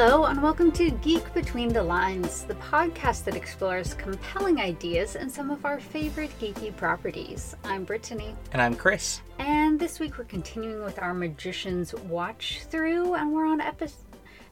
[0.00, 5.28] Hello, and welcome to Geek Between the Lines, the podcast that explores compelling ideas and
[5.28, 7.56] some of our favorite geeky properties.
[7.64, 8.36] I'm Brittany.
[8.52, 9.22] And I'm Chris.
[9.40, 14.04] And this week we're continuing with our Magician's Watch Through, and we're on episode.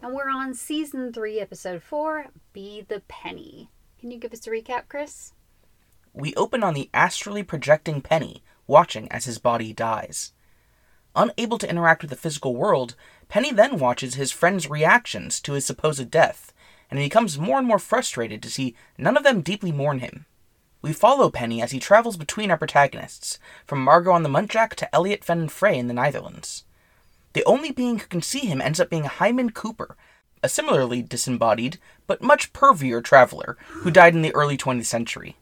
[0.03, 3.71] And we're on season three, episode four, Be the Penny.
[4.01, 5.33] Can you give us a recap, Chris?
[6.13, 10.33] We open on the astrally projecting Penny, watching as his body dies.
[11.17, 12.95] Unable to interact with the physical world,
[13.29, 16.53] Penny then watches his friends' reactions to his supposed death,
[16.91, 20.27] and he becomes more and more frustrated to see none of them deeply mourn him.
[20.83, 24.95] We follow Penny as he travels between our protagonists, from Margot on the Muntjac to
[24.95, 26.65] Eliot Fen Fray in the Netherlands.
[27.33, 29.97] The only being who can see him ends up being Hyman Cooper,
[30.43, 35.37] a similarly disembodied, but much pervier traveler who died in the early 20th century.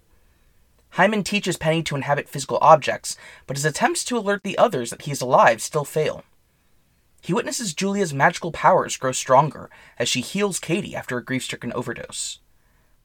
[0.94, 3.16] Hyman teaches Penny to inhabit physical objects,
[3.48, 6.22] but his attempts to alert the others that he is alive still fail.
[7.20, 11.72] He witnesses Julia's magical powers grow stronger as she heals Kady after a grief stricken
[11.72, 12.38] overdose.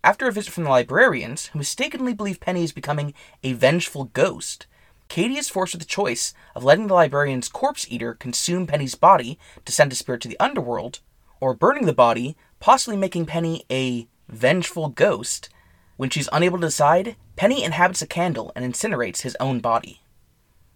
[0.04, 4.68] After a visit from the librarians, who mistakenly believe Penny is becoming a vengeful ghost,
[5.08, 9.40] Kady is forced with the choice of letting the librarian's corpse eater consume Penny's body
[9.66, 11.00] to send a spirit to the underworld,
[11.40, 15.50] or burning the body, possibly making Penny a vengeful ghost.
[15.98, 20.02] When she's unable to decide, Penny inhabits a candle and incinerates his own body.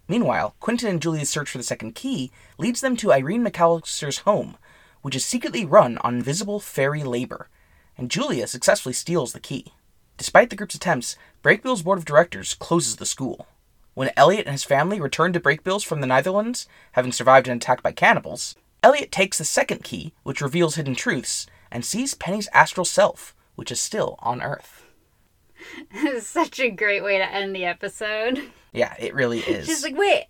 [0.08, 4.56] Meanwhile, Quentin and Julia's search for the second key leads them to Irene McAllister's home,
[5.02, 7.50] which is secretly run on invisible fairy labor,
[7.98, 9.74] and Julia successfully steals the key.
[10.16, 13.46] Despite the group's attempts, Brakebills' board of directors closes the school.
[13.92, 17.82] When Eliot and his family return to Brakebills from the Netherlands, having survived an attack
[17.82, 22.86] by cannibals, Eliot takes the second key, which reveals hidden truths, and sees Penny's astral
[22.86, 24.80] self, which is still on Earth.
[26.20, 28.42] Such a great way to end the episode.
[28.72, 29.66] Yeah, it really is.
[29.66, 30.26] She's like, wait.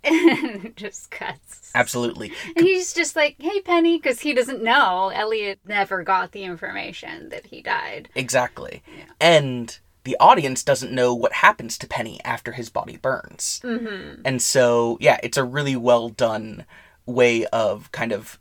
[0.77, 1.73] just cuts.
[1.75, 2.33] Absolutely.
[2.57, 5.11] And he's just like, hey, Penny, because he doesn't know.
[5.15, 8.09] Eliot never got the information that he died.
[8.15, 8.83] Exactly.
[8.97, 9.05] Yeah.
[9.21, 13.61] And the audience doesn't know what happens to Penny after his body burns.
[13.65, 14.21] Mm-hmm.
[14.25, 16.67] And so, yeah, it's a really well done
[17.07, 18.39] way of kind of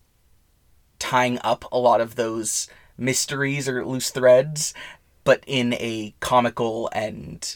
[0.99, 2.67] tying up a lot of those
[2.97, 4.73] mysteries or loose threads,
[5.23, 7.55] but in a comical and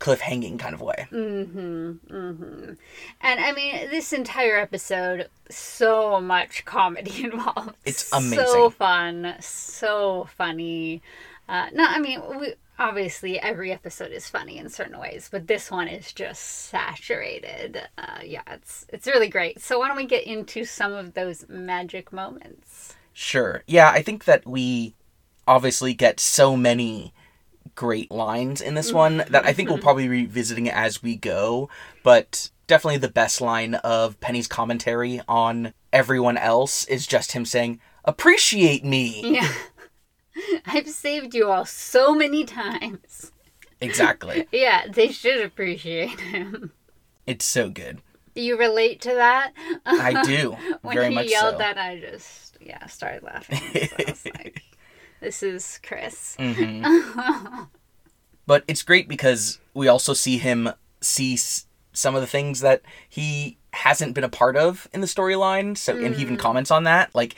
[0.00, 1.08] cliffhanging kind of way.
[1.10, 2.14] Mm-hmm.
[2.14, 2.72] Mm-hmm.
[3.20, 7.74] And I mean, this entire episode, so much comedy involved.
[7.84, 8.46] It's amazing.
[8.46, 11.02] So fun, so funny.
[11.48, 15.70] Uh, no, I mean, we, obviously every episode is funny in certain ways, but this
[15.70, 17.82] one is just saturated.
[17.96, 19.60] Uh, yeah, it's it's really great.
[19.60, 22.94] So why don't we get into some of those magic moments?
[23.12, 23.64] Sure.
[23.66, 24.94] Yeah, I think that we
[25.48, 27.12] obviously get so many
[27.74, 29.84] great lines in this one that I think we'll mm-hmm.
[29.84, 31.68] probably be revisiting it as we go,
[32.04, 37.80] but definitely the best line of Penny's commentary on everyone else is just him saying,
[38.04, 39.52] "Appreciate me." Yeah.
[40.66, 43.32] I've saved you all so many times.
[43.80, 44.46] Exactly.
[44.52, 46.72] yeah, they should appreciate him.
[47.26, 48.02] It's so good.
[48.34, 49.52] Do you relate to that?
[49.84, 50.56] I do.
[50.82, 51.58] when he yelled so.
[51.58, 53.58] that, I just yeah started laughing.
[53.58, 54.62] So I was like,
[55.20, 57.62] "This is Chris." Mm-hmm.
[58.46, 60.70] but it's great because we also see him
[61.00, 65.06] see s- some of the things that he hasn't been a part of in the
[65.06, 65.76] storyline.
[65.76, 66.40] So and he even Mm.
[66.40, 67.34] comments on that, like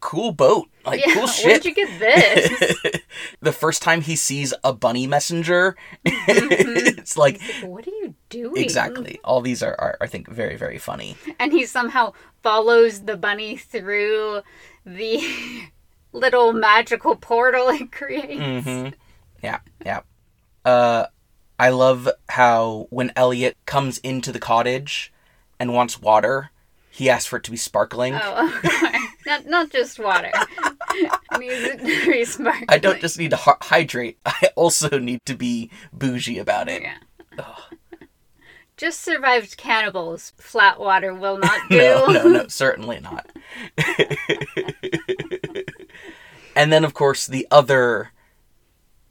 [0.00, 1.46] cool boat, like yeah, cool shit.
[1.46, 3.00] where'd you get this?
[3.40, 5.76] the first time he sees a bunny messenger,
[6.06, 6.98] Mm-hmm.
[7.00, 8.62] it's like like, what are you doing?
[8.62, 9.18] exactly.
[9.24, 11.16] All these are, are I think very very funny.
[11.40, 14.42] And he somehow follows the bunny through
[14.86, 15.20] the
[16.12, 18.66] little magical portal it creates.
[18.66, 18.88] hmm
[19.42, 20.00] Yeah, yeah.
[20.64, 21.06] Uh,
[21.58, 25.12] I love how when Eliot comes into the cottage
[25.58, 26.50] and wants water,
[26.90, 28.14] he asks for it to be sparkling.
[28.20, 28.98] Oh, okay.
[29.26, 30.32] not not just water.
[30.90, 32.64] It needs it to be sparkling.
[32.68, 34.18] I don't just need to hy- hydrate.
[34.26, 36.82] I also need to be bougie about it.
[36.82, 37.44] Yeah.
[38.76, 40.32] Just survived cannibals.
[40.38, 41.76] Flat water will not do.
[41.78, 43.30] No, no, no, certainly not.
[46.58, 48.10] And then, of course, the other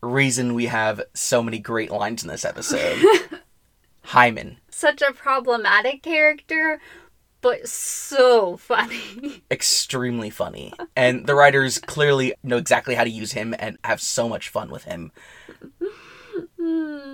[0.01, 3.01] reason we have so many great lines in this episode
[4.03, 4.57] Hyman.
[4.69, 6.81] Such a problematic character,
[7.39, 9.43] but so funny.
[9.51, 10.73] Extremely funny.
[10.93, 14.69] And the writers clearly know exactly how to use him and have so much fun
[14.69, 15.13] with him.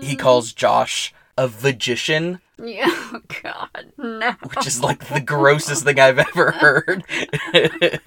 [0.01, 4.31] He calls Josh a magician, Yeah, oh god, no.
[4.56, 7.03] which is like the grossest thing I've ever heard.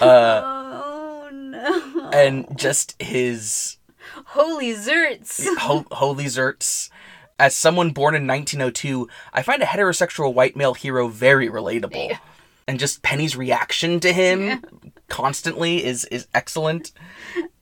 [0.00, 2.10] uh, oh no.
[2.12, 3.76] and just his
[4.26, 5.44] Holy zerts.
[5.58, 6.90] ho- holy zerts.
[7.40, 12.08] As someone born in 1902, I find a heterosexual white male hero very relatable.
[12.10, 12.18] Yeah.
[12.66, 14.62] And just Penny's reaction to him,
[15.08, 16.90] constantly is is excellent.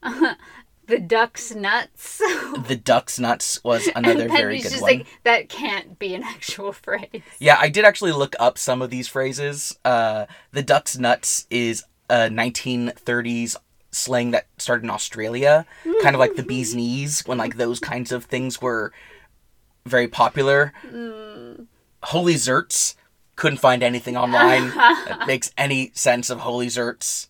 [0.87, 2.19] The duck's nuts.
[2.19, 4.99] The duck's nuts was another very good just one.
[4.99, 7.23] like, that can't be an actual phrase.
[7.39, 9.77] Yeah, I did actually look up some of these phrases.
[9.85, 13.57] Uh, the duck's nuts is a 1930s
[13.91, 15.67] slang that started in Australia,
[16.03, 18.93] kind of like the bee's knees, when like those kinds of things were
[19.85, 20.73] very popular.
[22.03, 22.95] Holy Zerts,
[23.37, 27.29] couldn't find anything online that makes any sense of Holy Zerts.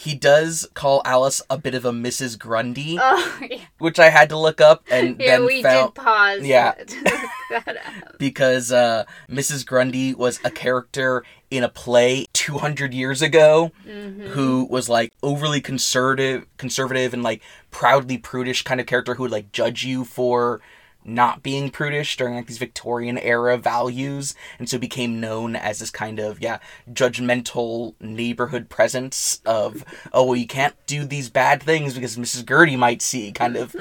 [0.00, 2.38] He does call Alice a bit of a Mrs.
[2.38, 3.58] Grundy, Oh, yeah.
[3.78, 6.72] which I had to look up and Yeah, then we found did pause Yeah.
[6.86, 8.18] to look that up.
[8.18, 9.66] because uh, Mrs.
[9.66, 16.46] Grundy was a character in a play 200 years ago who was like overly conservative,
[16.56, 20.60] conservative and like proudly prudish kind of character who would like judge you for
[21.04, 25.90] not being prudish during like these Victorian era values, and so became known as this
[25.90, 26.58] kind of yeah
[26.92, 32.46] judgmental neighborhood presence of oh well you can't do these bad things because Mrs.
[32.48, 33.74] Gertie might see kind of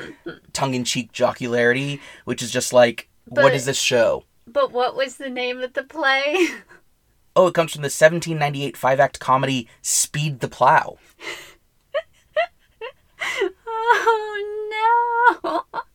[0.54, 4.24] tongue in cheek jocularity, which is just like what But- is this show?
[4.48, 6.48] But what was the name of the play?
[7.36, 10.98] Oh, it comes from the 1798 five act comedy Speed the Plow.
[13.68, 15.64] oh no.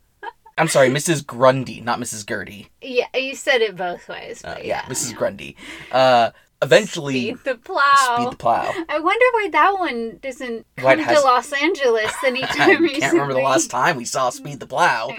[0.57, 1.27] I'm sorry, Mrs.
[1.27, 2.27] Grundy, not Mrs.
[2.29, 2.69] Gertie.
[2.81, 4.45] Yeah, you said it both ways.
[4.45, 5.17] Uh, yeah, yeah, Mrs.
[5.17, 5.57] Grundy.
[5.91, 6.31] Uh,
[6.63, 8.15] eventually, Speed the plow.
[8.17, 8.73] Speed the Plow.
[8.89, 13.01] I wonder why that one doesn't come has- to Los Angeles I anytime recently.
[13.01, 15.09] can't remember the last time we saw Speed the Plow.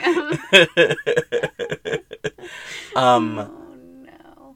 [2.96, 3.52] um, Oh
[4.06, 4.56] no.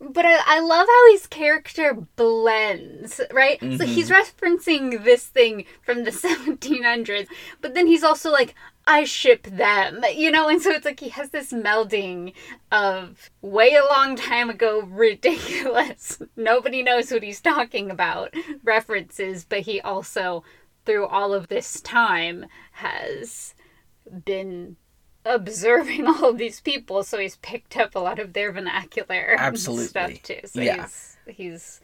[0.00, 3.58] But I, I love how his character blends, right?
[3.60, 4.44] So he's Mm-hmm.
[4.44, 7.28] referencing this thing from the 1700s,
[7.60, 8.54] but then he's also like,
[8.86, 10.48] I ship them, you know?
[10.48, 12.32] And so it's like he has this melding
[12.70, 18.34] of way a long time ago, ridiculous, nobody knows what he's talking about
[18.64, 20.42] references, but he also,
[20.84, 23.54] through all of this time, has
[24.24, 24.76] been
[25.24, 29.86] observing all of these people, so he's picked up a lot of their vernacular Absolutely.
[29.86, 30.40] stuff too.
[30.44, 30.82] So Yeah.
[30.82, 31.80] he's he's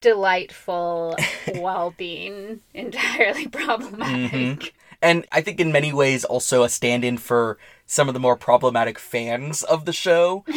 [0.00, 1.16] delightful
[1.52, 4.32] while being entirely problematic.
[4.32, 4.72] Mhm.
[5.00, 8.36] And I think in many ways also a stand in for some of the more
[8.36, 10.44] problematic fans of the show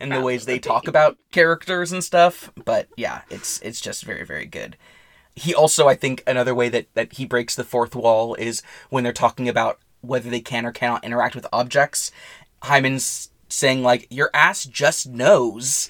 [0.00, 2.52] and the ways they talk about characters and stuff.
[2.64, 4.76] But yeah, it's it's just very, very good.
[5.36, 9.02] He also, I think, another way that, that he breaks the fourth wall is when
[9.02, 12.12] they're talking about whether they can or cannot interact with objects.
[12.62, 15.88] Hyman's saying like your ass just knows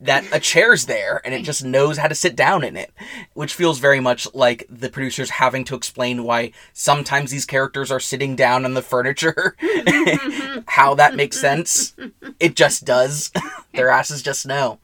[0.00, 2.92] that a chair's there and it just knows how to sit down in it
[3.34, 8.00] which feels very much like the producers having to explain why sometimes these characters are
[8.00, 9.56] sitting down on the furniture.
[10.66, 11.94] How that makes sense.
[12.40, 13.30] It just does.
[13.74, 14.78] Their asses just know.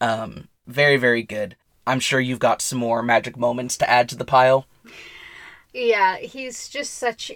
[0.00, 1.56] Um very very good.
[1.86, 4.66] I'm sure you've got some more magic moments to add to the pile.
[5.72, 7.32] Yeah, he's just such.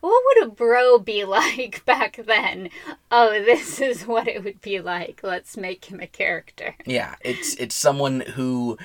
[0.00, 2.70] What would a bro be like back then?
[3.10, 5.20] Oh, this is what it would be like.
[5.22, 6.74] Let's make him a character.
[6.84, 8.78] Yeah, it's it's someone who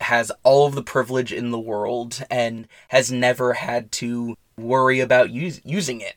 [0.00, 5.30] has all of the privilege in the world and has never had to worry about
[5.30, 6.16] use, using it.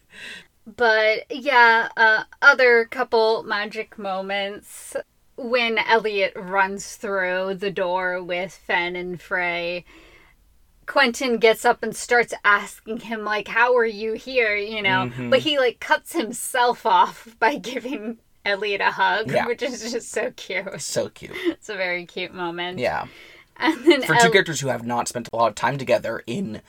[0.66, 4.96] But yeah, uh, other couple magic moments
[5.36, 9.84] when Eliot runs through the door with Fen and Fray.
[10.86, 15.30] Quentin gets up and starts asking him like, "How are you here?" You know, Mhm.
[15.30, 19.46] but he like cuts himself off by giving Eliot a hug, Yeah.
[19.46, 20.80] which is just so cute.
[20.80, 21.32] So cute.
[21.46, 22.78] It's a very cute moment.
[22.78, 23.06] Yeah.
[23.58, 26.22] and then For two El- characters who have not spent a lot of time together
[26.26, 26.60] in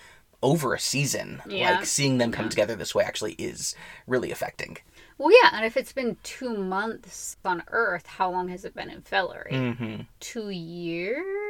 [0.42, 1.72] over a season, Yeah.
[1.78, 3.76] like seeing them come together this way actually is
[4.08, 4.78] really affecting.
[5.20, 8.90] well, yeah, and if it's been two months on Earth, how long has it been
[8.90, 9.52] in Fillory?
[9.52, 10.02] Mm-hmm.
[10.20, 11.47] two years.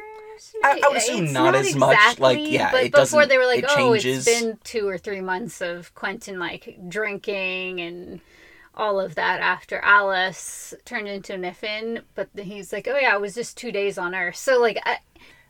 [0.64, 3.38] I- I would assume It's not as much, like, yeah, but it before doesn't- they
[3.38, 4.28] were like, it oh, changes.
[4.28, 8.20] it's been two or three months of Quentin like drinking and
[8.76, 12.02] all of that after Alice turned into Niffin.
[12.16, 14.36] But then he's like, oh yeah, it was just two days on Earth.
[14.36, 14.98] So like, I,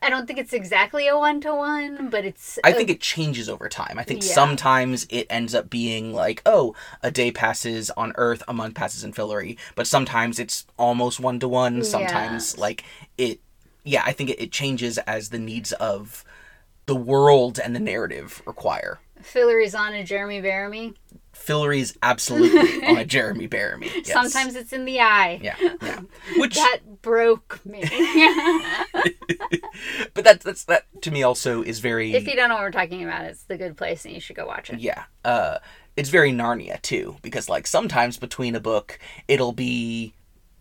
[0.02, 2.60] I don't think it's exactly a one to one, but it's.
[2.64, 3.98] I a- think it changes over time.
[3.98, 4.32] I think Yeah.
[4.34, 9.04] sometimes it ends up being like, oh, a day passes on Earth, a month passes
[9.04, 11.84] in Fillory, but sometimes it's almost one to one.
[11.84, 12.62] Sometimes, Yeah.
[12.62, 12.84] like,
[13.18, 13.40] it,
[13.88, 16.24] yeah, I think it, it changes as the needs of
[16.86, 19.00] the world and the narrative require.
[19.22, 20.96] Fillory's on a Jeremy Bearimy.
[21.34, 23.90] Fillory is absolutely on a Jeremy Bearimy.
[23.94, 24.12] Yes.
[24.12, 25.40] Sometimes it's in the eye.
[25.42, 26.02] Yeah, yeah.
[26.38, 27.82] Which, That broke me.
[30.14, 32.72] but that's that's that to me also is very if you don't know what we're
[32.72, 34.80] talking about, it's the good place and you should go watch it.
[34.80, 35.04] Yeah.
[35.24, 35.60] Uh
[35.96, 40.14] it's very Narnia too because like sometimes between a book it'll be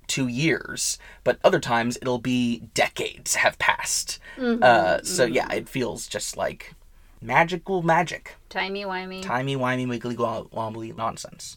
[0.06, 4.18] two years, but other times it'll be decades have passed.
[4.38, 6.74] Uh, so yeah, it feels just like
[7.20, 9.22] magical magic, Timey wimey.
[9.22, 11.56] timey wimey wiggly wo- wobbly nonsense.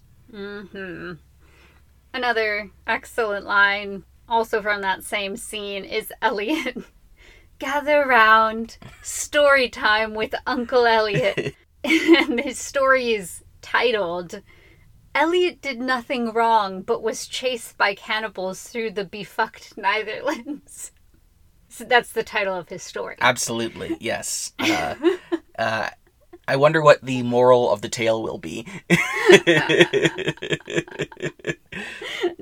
[2.14, 6.78] Another excellent line, also from that same scene, is Eliot.
[7.60, 11.56] Gather round, story time with Uncle Eliot.
[11.84, 14.42] and his story is titled
[15.16, 20.92] Eliot did nothing wrong but was chased by cannibals through the befucked Netherlands.
[21.72, 23.16] So that's the title of his story.
[23.22, 24.54] Absolutely, yes.
[24.58, 24.96] Uh,
[25.58, 25.90] uh,
[26.48, 28.66] I wonder what the moral of the tale will be.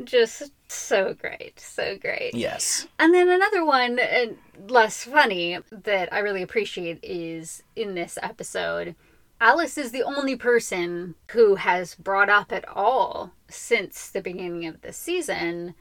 [0.06, 2.34] Just so great, so great.
[2.34, 2.88] yes.
[3.00, 4.28] And then another one, uh,
[4.70, 8.96] less funny, that I really appreciate is in this episode.
[9.40, 14.82] Alice is the only person who has brought up at all since the beginning of
[14.82, 15.76] the season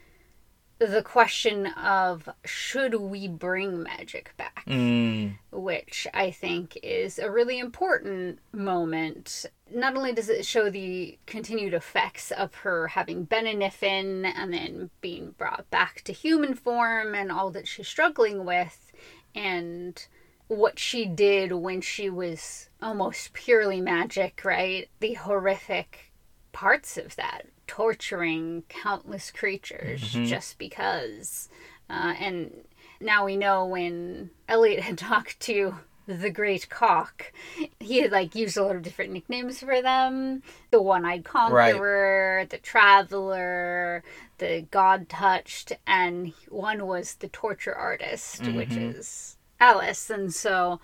[0.79, 4.65] the question of should we bring magic back?
[4.67, 9.47] Mm, which I think is a really important moment.
[9.73, 14.53] Not only does it show the continued effects of her having been a Niffin and
[14.53, 18.93] then being brought back to human form and all that she's struggling with,
[19.35, 20.07] and
[20.49, 24.89] what she did when she was almost purely magic, right?
[25.01, 26.13] The horrific
[26.53, 31.49] parts of that, torturing countless creatures just because.
[31.89, 32.65] Uh, and
[33.01, 37.33] now we know when Eliot had talked to the Great Cock,
[37.81, 40.43] he had like used a lot of different nicknames for them.
[40.71, 44.05] The One-Eyed Conqueror, the Traveler,
[44.39, 50.09] the God Touched, and one was the Torture Artist, which is Alice.
[50.09, 50.81] And so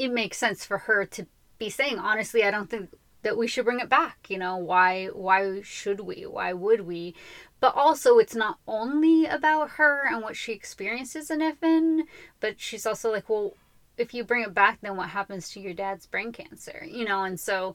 [0.00, 1.26] it makes sense for her to
[1.58, 2.88] be saying, honestly, I don't think
[3.22, 4.30] that we should bring it back.
[4.30, 6.22] You know, why why should we?
[6.22, 7.14] Why would we?
[7.60, 12.04] But also it's not only about her and what she experiences in Niffin,
[12.40, 13.52] but she's also like, well,
[13.98, 16.82] if you bring it back, then what happens to your dad's brain cancer?
[16.90, 17.74] You know, and so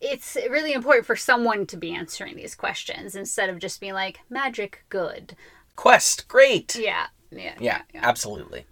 [0.00, 4.20] it's really important for someone to be answering these questions instead of just being like,
[4.30, 5.36] magic good.
[5.76, 6.74] Quest, great.
[6.74, 7.08] Yeah.
[7.30, 7.56] Yeah.
[7.60, 8.64] Yeah, absolutely.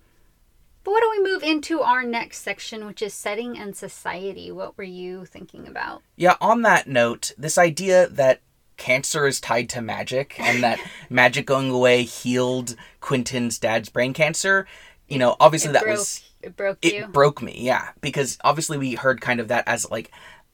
[0.86, 4.52] But why don't we move into our next section, which is setting and society?
[4.52, 6.02] What were you thinking about?
[6.14, 8.40] Yeah, on that note, this idea that
[8.76, 10.78] cancer is tied to magic and that
[11.10, 14.68] magic going away healed Quentin's dad's brain cancer,
[15.08, 17.02] you know, obviously It that broke, was it broke you.
[17.02, 20.12] It broke me, yeah, because obviously we heard kind of that as like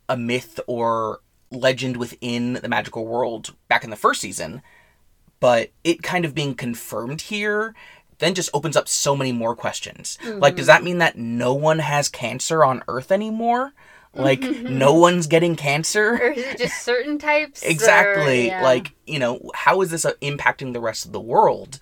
[0.09, 1.21] a myth or
[1.51, 4.62] legend within the magical world back in the first season,
[5.41, 7.75] but it kind of being confirmed here
[8.23, 10.17] then just opens up so many more questions.
[10.25, 13.73] Like does that mean that no one has cancer on earth anymore?
[14.14, 16.14] Like no one's getting cancer?
[16.14, 17.64] or is it just certain types?
[17.64, 18.47] or- Exactly.
[18.47, 18.62] yeah.
[18.62, 21.79] Like, you know, how is this uh, impacting the rest of the world?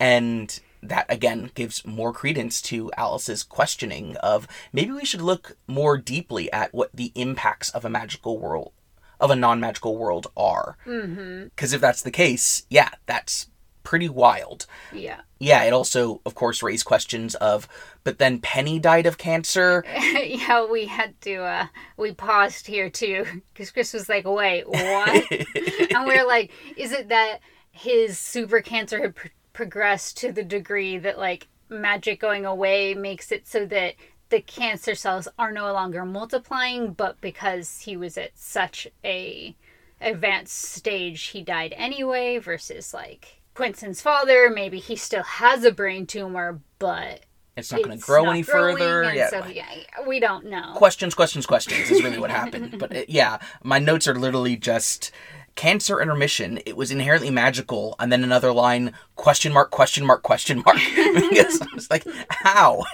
[0.00, 5.96] And that again gives more credence to Alice's questioning of maybe we should look more
[5.98, 8.72] deeply at what the impacts of a magical world
[9.20, 10.76] of a non-magical world are.
[10.84, 11.44] Mm-hmm.
[11.44, 13.46] Because if that's the case, yeah, that's
[13.84, 14.66] pretty wild.
[14.92, 15.20] yeah.
[15.42, 17.66] Yeah, it also, of course, raised questions of,
[18.04, 19.84] but then Penny died of cancer.
[20.24, 25.32] yeah, we had to, uh, we paused here too, because Chris was like, wait, what?
[25.32, 27.38] and we are like, is it that
[27.72, 33.32] his super cancer had pr- progressed to the degree that, like, magic going away makes
[33.32, 33.96] it so that
[34.28, 39.56] the cancer cells are no longer multiplying, but because he was at such a
[40.00, 46.06] advanced stage, he died anyway, versus, like, Quentin's father, maybe he still has a brain
[46.06, 47.20] tumor, but
[47.56, 49.12] It's not going to grow any further.
[49.12, 49.66] Yeah, so, yeah,
[50.06, 50.72] we don't know.
[50.74, 52.78] questions, questions, questions is really what happened.
[52.78, 55.10] But it, yeah, my notes are literally just
[55.54, 56.60] cancer intermission.
[56.64, 60.78] It was inherently magical, and then another line question mark question mark question mark.
[60.96, 62.84] because I was like, how?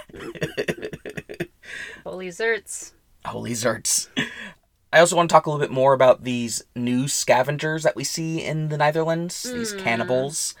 [2.03, 2.91] Holy zerts.
[3.25, 4.07] Holy zerts.
[4.91, 8.03] I also want to talk a little bit more about these new scavengers that we
[8.03, 10.55] see in the Netherlands, these cannibals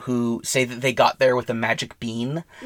[0.00, 2.44] who say that they got there with a magic bean.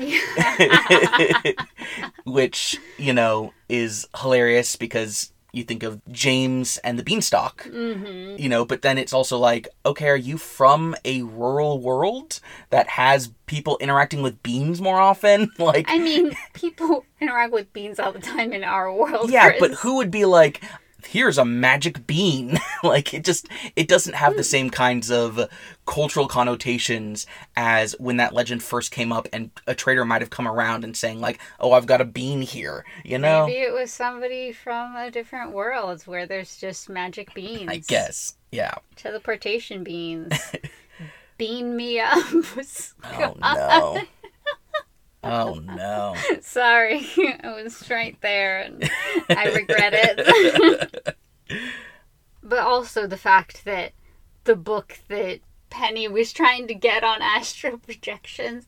[2.25, 8.41] which you know is hilarious because you think of James and the Beanstalk, Mm-hmm.
[8.41, 12.87] you know, but then it's also like, okay, are you from a rural world that
[12.87, 15.51] has people interacting with beans more often?
[15.59, 19.31] like, I mean, people interact with beans all the time in our world.
[19.31, 19.61] yeah, Chris.
[19.61, 20.63] but who would be like,
[21.11, 22.59] here's a magic bean?
[22.83, 24.45] like, it just, it doesn't have the hmm.
[24.45, 25.49] same kinds of
[25.87, 30.47] cultural connotations as when that legend first came up and a trader might have come
[30.47, 33.47] around and saying like, oh, I've got a bean here, you know?
[33.47, 37.69] Maybe it was somebody from a different world where there's just magic beans.
[37.71, 38.35] I guess.
[38.51, 38.75] Yeah.
[38.97, 40.33] Teleportation beans.
[41.39, 42.19] bean me up.
[43.05, 44.03] Oh no.
[45.25, 46.15] Oh no.
[46.41, 47.07] Sorry,
[47.43, 48.91] I was right there and
[49.29, 51.17] I regret it.
[52.43, 53.93] but also the fact that
[54.45, 58.67] the book that Penny was trying to get on astral projections,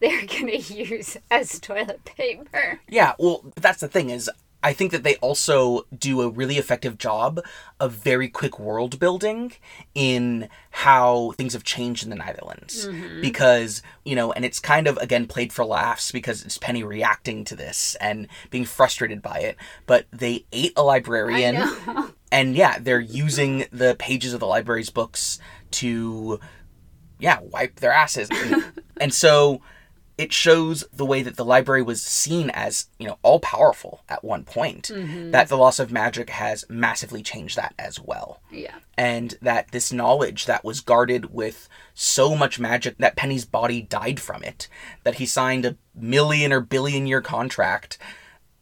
[0.00, 2.80] they're gonna use as toilet paper.
[2.88, 4.30] Yeah, well, that's the thing is
[4.62, 7.40] I think that they also do a really effective job
[7.78, 9.52] of very quick world building
[9.94, 12.86] in how things have changed in the Netherlands.
[12.86, 13.22] Mm-hmm.
[13.22, 17.44] Because, you know, and it's kind of, again, played for laughs because it's Penny reacting
[17.46, 19.56] to this and being frustrated by it.
[19.86, 21.62] But they ate a librarian.
[22.32, 25.40] And yeah, they're using the pages of the library's books
[25.72, 26.38] to,
[27.18, 28.28] yeah, wipe their asses.
[28.30, 28.64] And,
[29.00, 29.60] and so
[30.20, 34.22] it shows the way that the library was seen as, you know, all powerful at
[34.22, 34.88] one point.
[34.88, 35.30] Mm-hmm.
[35.30, 38.42] That the loss of magic has massively changed that as well.
[38.50, 38.74] Yeah.
[38.98, 44.20] And that this knowledge that was guarded with so much magic that Penny's body died
[44.20, 44.68] from it,
[45.04, 47.96] that he signed a million or billion year contract.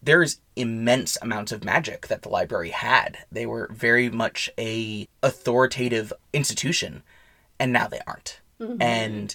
[0.01, 3.19] There's immense amounts of magic that the library had.
[3.33, 7.03] They were very much a authoritative institution,
[7.59, 8.41] and now they aren't.
[8.61, 8.81] Mm-hmm.
[8.81, 9.35] And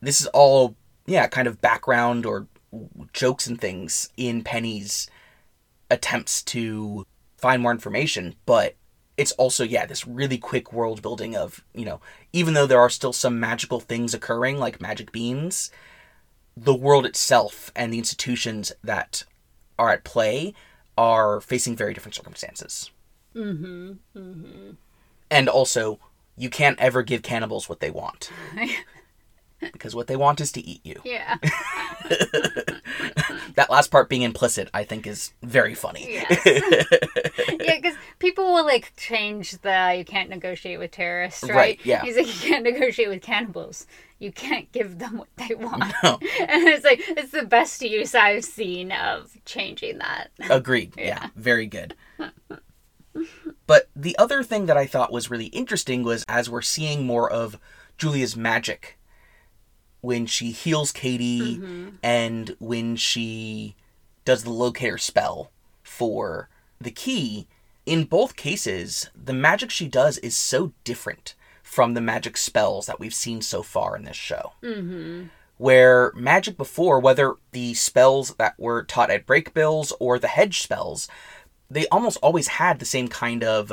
[0.00, 0.74] this is all
[1.10, 2.46] yeah, kind of background or
[3.12, 5.10] jokes and things in Penny's
[5.90, 7.04] attempts to
[7.36, 8.76] find more information, but
[9.16, 12.00] it's also yeah, this really quick world building of, you know,
[12.32, 15.70] even though there are still some magical things occurring like magic beans,
[16.56, 19.24] the world itself and the institutions that
[19.78, 20.54] are at play
[20.96, 22.90] are facing very different circumstances.
[23.34, 23.92] Mm-hmm.
[24.16, 24.70] Mm-hmm.
[25.30, 25.98] And also,
[26.36, 28.30] you can't ever give cannibals what they want.
[29.60, 31.00] because what they want is to eat you.
[31.04, 31.36] Yeah.
[33.54, 36.06] That last part being implicit, I think, is very funny.
[36.08, 36.40] Yes.
[36.46, 41.54] yeah, because people will like change the you can't negotiate with terrorists, right?
[41.54, 42.02] Right, yeah.
[42.02, 43.86] He's like you can't negotiate with cannibals.
[44.18, 45.92] You can't give them what they want.
[46.02, 46.18] No.
[46.40, 50.30] And it's like it's the best use I've seen of changing that.
[50.48, 50.94] Agreed.
[50.96, 51.28] Yeah.
[51.36, 51.94] very good.
[53.66, 57.30] But the other thing that I thought was really interesting was as we're seeing more
[57.30, 57.58] of
[57.98, 58.98] Julia's magic
[60.00, 61.60] when she heals Kady
[62.02, 63.74] and when she
[64.24, 65.50] does the locator spell
[65.82, 66.48] for
[66.80, 67.46] the key,
[67.86, 72.98] in both cases, the magic she does is so different from the magic spells that
[73.00, 74.52] we've seen so far in this show.
[74.62, 75.24] Mm-hmm.
[75.58, 81.06] where magic before, whether the spells that were taught at Brakebills or the hedge spells,
[81.70, 83.72] they almost always had the same kind of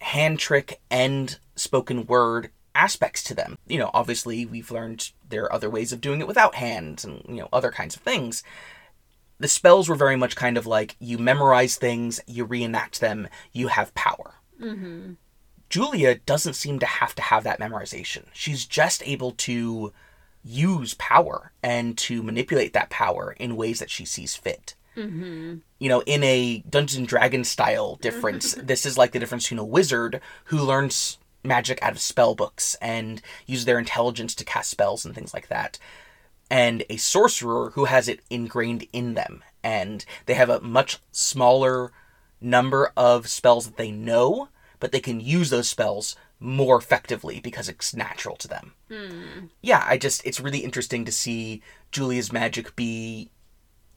[0.00, 3.58] hand trick and spoken word aspects to them.
[3.66, 7.24] You know, obviously we've learned there are other ways of doing it without hands and,
[7.28, 8.42] you know, other kinds of things.
[9.38, 13.68] The spells were very much kind of like you memorize things, you reenact them, you
[13.68, 14.34] have power.
[14.60, 15.12] Mm-hmm.
[15.70, 18.24] Julia doesn't seem to have to have that memorization.
[18.32, 19.92] She's just able to
[20.42, 24.74] use power and to manipulate that power in ways that she sees fit.
[24.96, 25.58] Mm-hmm.
[25.78, 29.60] You know, in a Dungeons and Dragons style difference, this is like the difference between
[29.60, 34.70] a wizard who learns magic out of spell books and use their intelligence to cast
[34.70, 35.78] spells and things like that,
[36.50, 39.42] and a sorcerer who has it ingrained in them.
[39.62, 41.92] And they have a much smaller
[42.40, 44.48] number of spells that they know,
[44.78, 48.72] but they can use those spells more effectively because it's natural to them.
[48.88, 49.46] Hmm.
[49.60, 53.30] Yeah, I just, it's really interesting to see Julia's magic be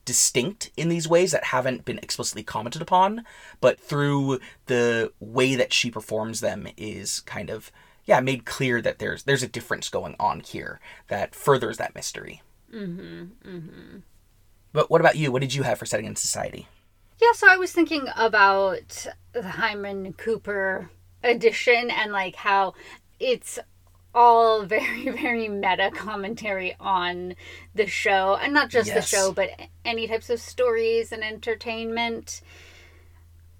[0.05, 3.25] distinct in these ways that haven't been explicitly commented upon,
[3.61, 7.71] but through the way that she performs them is kind of
[8.05, 12.41] yeah made clear that there's there's a difference going on here that furthers that mystery.
[12.73, 13.23] Mm-hmm.
[13.47, 13.97] Mm-hmm.
[14.73, 15.31] But what about you?
[15.31, 16.67] What did you have for setting in society?
[17.21, 20.89] Yeah, so I was thinking about the Hyman Cooper
[21.23, 22.73] edition and like how
[23.19, 23.59] it's
[24.15, 27.35] all very, very meta commentary on
[27.75, 28.35] the show.
[28.41, 28.95] And not just Yes.
[29.09, 29.49] the show, but
[29.83, 32.41] any types of stories and entertainment.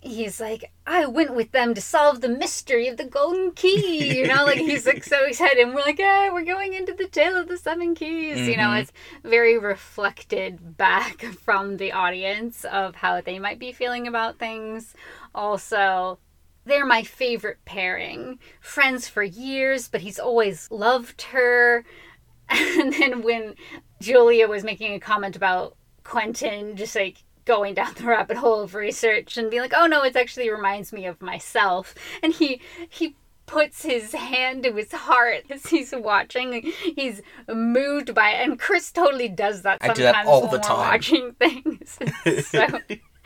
[0.05, 4.19] He's like, I went with them to solve the mystery of the golden key.
[4.19, 5.59] You know, like he's like so excited.
[5.59, 8.45] And we're like, yeah, we're going into the tale of the seven keys.
[8.45, 8.81] You know, Mhm.
[8.81, 8.91] it's
[9.23, 14.93] very reflected back from the audience of how they might be feeling about things.
[15.33, 16.19] Also,
[16.65, 18.39] they're my favorite pairing.
[18.61, 21.83] Friends for years, but he's always loved her.
[22.49, 23.55] And then when
[24.01, 28.75] Julia was making a comment about Quentin just like going down the rabbit hole of
[28.75, 33.15] research and being like, "Oh no, it actually reminds me of myself." And he he
[33.45, 36.71] puts his hand to his heart as he's watching.
[36.95, 38.47] He's moved by it.
[38.47, 40.77] And Chris totally does that I sometimes do that all when the time.
[40.77, 41.97] watching things.
[42.47, 42.67] so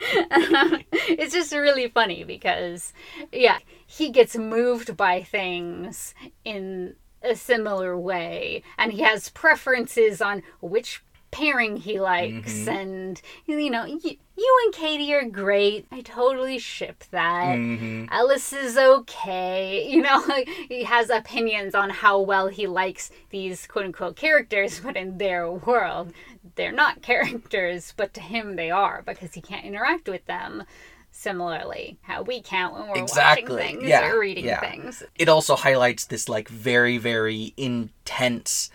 [0.00, 2.92] it's just really funny because
[3.32, 10.42] yeah, he gets moved by things in a similar way and he has preferences on
[10.60, 12.68] which pairing he likes Mm-hmm.
[12.68, 18.06] and you know you, you and kady are great i totally ship that Mm-hmm.
[18.12, 19.86] Ellis is okay.
[19.98, 24.80] You know, like he has opinions on how well he likes these quote unquote characters,
[24.80, 26.12] but in their world,
[26.54, 30.62] they're not characters, but to him they are because he can't interact with them.
[31.10, 33.56] Similarly, how we can't when we're Exactly.
[33.56, 34.60] watching things Yeah, or reading yeah.
[34.60, 35.02] things.
[35.16, 38.70] It also highlights this like very very intense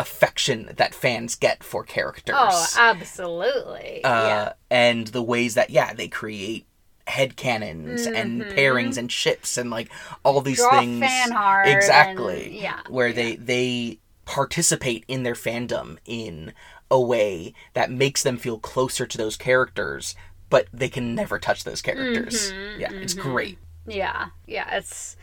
[0.00, 2.34] affection that fans get for characters.
[2.38, 4.02] Oh, absolutely.
[4.04, 4.52] uh, yeah.
[4.70, 6.66] and the ways that yeah they create
[7.06, 9.90] headcanons and pairings and ships and like
[10.24, 10.70] all these Mm-hmm.
[10.70, 16.52] Draw things fan art exactly and- yeah, where they they participate in their fandom in
[16.90, 20.14] a way that makes them feel closer to those characters
[20.50, 25.16] but they can never touch those characters Mm-hmm, yeah it's great Yeah, yeah, it's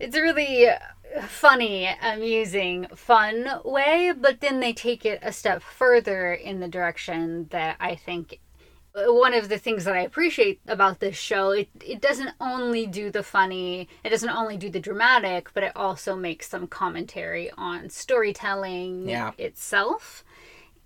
[0.00, 0.66] it's really
[1.28, 7.48] funny, amusing, fun way, but then they take it a step further in the direction
[7.50, 8.40] that I think
[8.94, 13.10] one of the things that I appreciate about this show, it it doesn't only do
[13.10, 17.90] the funny, it doesn't only do the dramatic, but it also makes some commentary on
[17.90, 19.32] storytelling Yeah.
[19.38, 20.24] itself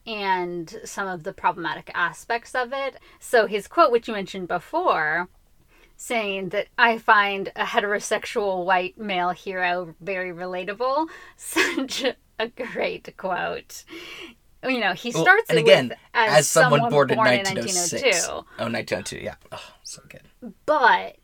[0.07, 2.97] and some of the problematic aspects of it.
[3.21, 5.29] So his quote, which you mentioned before,
[6.03, 11.09] saying that I find a heterosexual white male hero very relatable.
[11.37, 12.05] Such
[12.39, 13.85] a great quote.
[14.65, 18.11] You know, he Well, starts and it again with, as, someone, born, in 1902.
[18.29, 20.23] oh 1902 yeah oh so good
[20.67, 21.17] but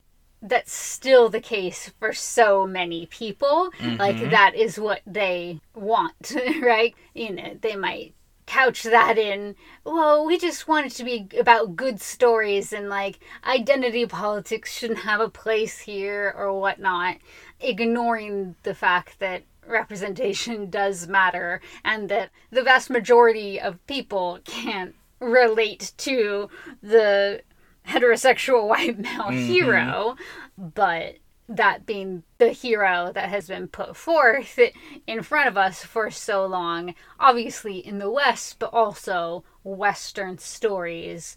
[0.42, 3.70] that's still the case for so many people.
[3.82, 4.30] Like mm-hmm.
[4.30, 6.94] that is what they want, right?
[7.14, 8.14] You know, they might
[8.48, 13.20] couch that in, well, we just want it to be about good stories and like
[13.44, 17.18] identity politics shouldn't have a place here or whatnot,
[17.60, 24.94] ignoring the fact that representation does matter and that the vast majority of people can't
[25.20, 26.48] relate to
[26.82, 27.42] the
[27.86, 29.46] heterosexual white male mm-hmm.
[29.46, 30.16] hero,
[30.56, 31.16] but
[31.48, 34.58] that being the hero that has been put forth
[35.06, 41.36] in front of us for so long, obviously in the West, but also Western stories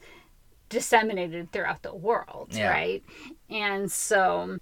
[0.67, 2.69] disseminated throughout the world, Yeah.
[2.69, 3.04] right?
[3.50, 4.58] And so,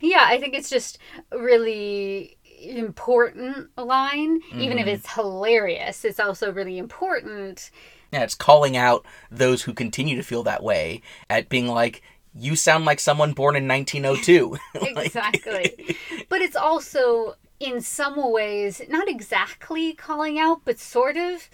[0.00, 0.98] yeah, I think it's just
[1.30, 4.94] a really important line, even if mm-hmm.
[4.94, 6.04] it's hilarious.
[6.04, 7.70] It's also really important
[8.12, 12.02] Yeah, it's calling out those who continue to feel that way at being like,
[12.34, 14.56] you sound like someone born in 1902.
[14.80, 15.96] Like, exactly.
[16.28, 21.48] but it's also, in some ways, not exactly calling out, but sort of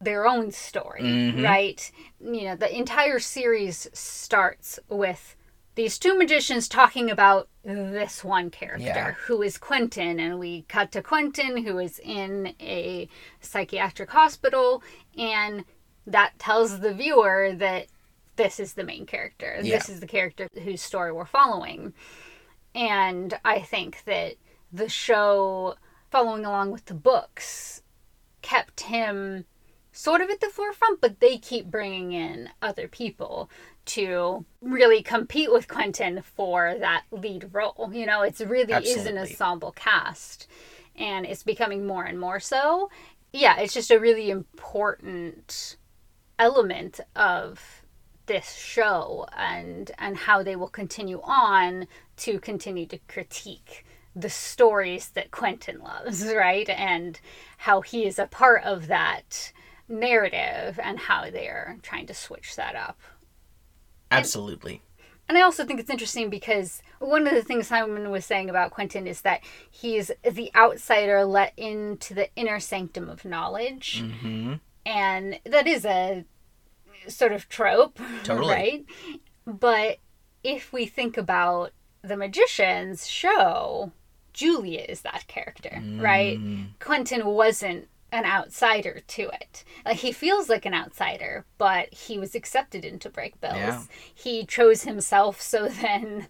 [0.00, 1.44] their own story, Mhm.
[1.44, 1.90] right?
[2.20, 5.34] You know, the entire series starts with
[5.76, 9.12] these two magicians talking about this one character Yeah.
[9.26, 13.08] who is Quentin, and we cut to Quentin who is in a
[13.40, 14.82] psychiatric hospital,
[15.18, 15.64] and
[16.06, 17.86] that tells the viewer that
[18.36, 19.58] this is the main character.
[19.62, 19.78] Yeah.
[19.78, 21.94] This is the character whose story we're following.
[22.74, 24.34] And I think that
[24.72, 25.76] the show,
[26.10, 27.82] following along with the books,
[28.42, 29.44] kept him
[29.92, 33.48] sort of at the forefront, but they keep bringing in other people
[33.84, 37.90] to really compete with Quentin for that lead role.
[37.92, 40.48] You know, it's really is an ensemble cast,
[40.96, 42.90] and it's becoming more and more so.
[43.32, 45.76] Yeah, it's just a really important
[46.38, 47.83] element of
[48.26, 51.86] this show and and how they will continue on
[52.18, 53.84] to continue to critique
[54.16, 56.68] the stories that Quentin loves, right?
[56.68, 57.18] And
[57.58, 59.52] how he is a part of that
[59.88, 62.98] narrative and how they're trying to switch that up.
[64.10, 64.82] Absolutely.
[65.28, 68.70] And I also think it's interesting because one of the things Hyman was saying about
[68.70, 74.02] Quentin is that he's the outsider let into the inner sanctum of knowledge.
[74.02, 76.24] hmm And that is a
[77.08, 78.52] sort of trope, Totally.
[78.52, 78.84] right?
[79.46, 79.98] But
[80.42, 83.92] if we think about the magician's show,
[84.32, 86.38] Julia is that character, right?
[86.38, 86.66] Mm.
[86.80, 89.64] Quentin wasn't an outsider to it.
[89.84, 93.56] Like he feels like an outsider, but he was accepted into Brakebills.
[93.56, 93.82] Yeah.
[94.14, 96.28] He chose himself, so then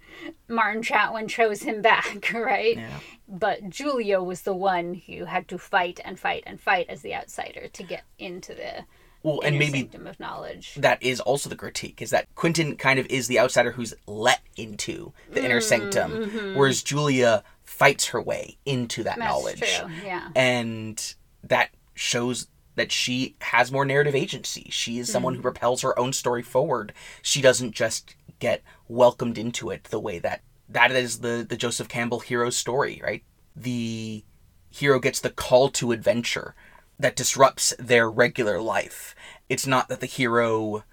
[0.48, 2.78] Martin Chatwin chose him back, right?
[2.78, 3.00] Yeah.
[3.28, 7.14] But Julia was the one who had to fight and fight and fight as the
[7.14, 8.84] outsider to get into the
[9.24, 10.74] Well, and maybe sanctum of knowledge.
[10.76, 14.40] that is also the critique is that Quentin kind of is the outsider who's let
[14.56, 16.54] into the Mm, inner sanctum, mm-hmm.
[16.56, 19.60] whereas Julia fights her way into that That's knowledge.
[19.60, 19.90] true.
[20.04, 20.28] Yeah.
[20.36, 24.66] And that shows that she has more narrative agency.
[24.70, 25.44] She is someone who Mm.
[25.44, 26.92] propels her own story forward.
[27.22, 31.88] She doesn't just get welcomed into it the way that that is the the Joseph
[31.88, 33.22] Campbell hero story, right?
[33.56, 34.24] The
[34.70, 36.54] hero gets the call to adventure
[36.98, 39.14] that disrupts their regular life.
[39.48, 40.84] It's not that the hero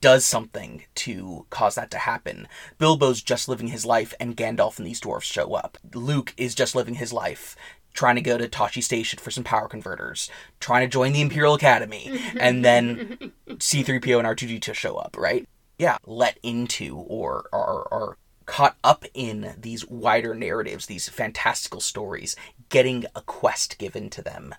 [0.00, 2.48] does something to cause that to happen.
[2.78, 5.78] Bilbo's just living his life, and Gandalf and these dwarfs show up.
[5.94, 7.56] Luke is just living his life,
[7.94, 11.54] trying to go to Tosche Station for some power converters, trying to join the Imperial
[11.54, 15.48] Academy, and then C3PO and R2D2 show up, right?
[15.78, 22.36] Yeah, let into or are, are caught up in these wider narratives, these fantastical stories,
[22.68, 24.54] getting a quest given to them.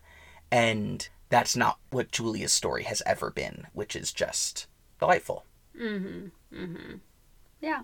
[0.53, 4.67] And that's not what Julia's story has ever been, which is just
[4.99, 5.45] delightful.
[5.75, 6.27] Mm-hmm.
[6.55, 6.95] Mm-hmm.
[7.59, 7.81] Yeah.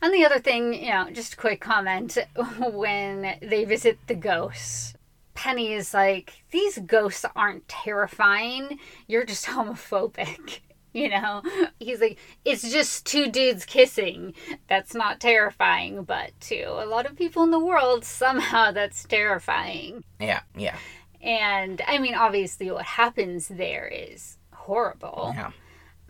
[0.00, 2.16] And the other thing, you know, just a quick comment
[2.72, 4.94] when they visit the ghosts.
[5.34, 8.78] Penny is like, these ghosts aren't terrifying.
[9.08, 10.60] You're just homophobic.
[10.96, 11.42] You know,
[11.80, 14.32] he's like, it's just two dudes kissing.
[14.68, 20.04] That's not terrifying, but to a lot of people in the world, somehow that's terrifying.
[20.20, 20.76] Yeah, yeah.
[21.24, 25.32] And I mean, obviously, what happens there is horrible.
[25.34, 25.50] Yeah.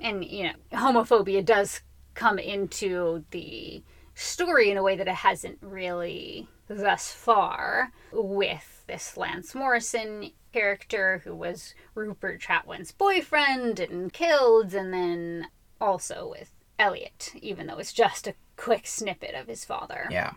[0.00, 1.82] And, you know, homophobia does
[2.14, 3.82] come into the
[4.14, 11.20] story in a way that it hasn't really thus far with this Lance Morrison character
[11.24, 15.46] who was Rupert Chatwin's boyfriend and killed, and then
[15.80, 20.06] also with Eliot, even though it's just a quick snippet of his father.
[20.10, 20.32] Yeah.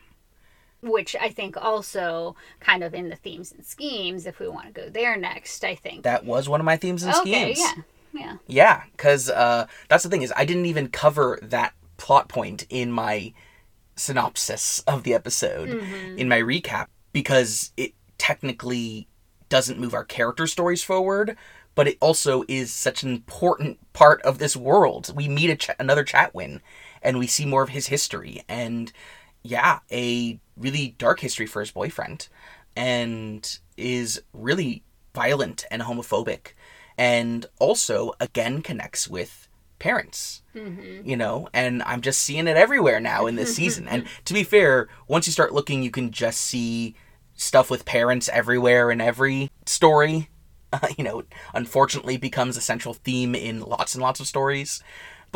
[0.82, 4.72] Which I think also kind of in the themes and schemes, if we want to
[4.82, 6.04] go there next, I think.
[6.04, 7.60] That was one of my themes and okay, schemes.
[7.60, 7.84] yeah.
[8.14, 8.38] Yeah.
[8.48, 12.92] Yeah, because uh, that's the thing is I didn't even cover that plot point in
[12.92, 13.34] my
[13.96, 16.18] synopsis of the episode Mm-hmm.
[16.20, 19.08] in my recap because it technically
[19.50, 21.36] doesn't move our character stories forward,
[21.76, 25.12] but it also is such an important part of this world.
[25.16, 26.62] We meet a ch- another Chatwin,
[27.02, 28.92] and we see more of his history, and
[29.48, 32.28] yeah, a really dark history for his boyfriend,
[32.76, 34.84] and is really
[35.14, 36.54] violent and homophobic,
[36.98, 39.48] and also again connects with
[39.80, 40.42] parents
[41.06, 43.88] you know and i'm just seeing it everywhere now in this season.
[43.88, 46.96] And to be fair once you start looking you can just see
[47.36, 50.30] stuff with parents everywhere in every story.
[50.74, 54.82] Uh, you know unfortunately becomes a central theme in lots and lots of stories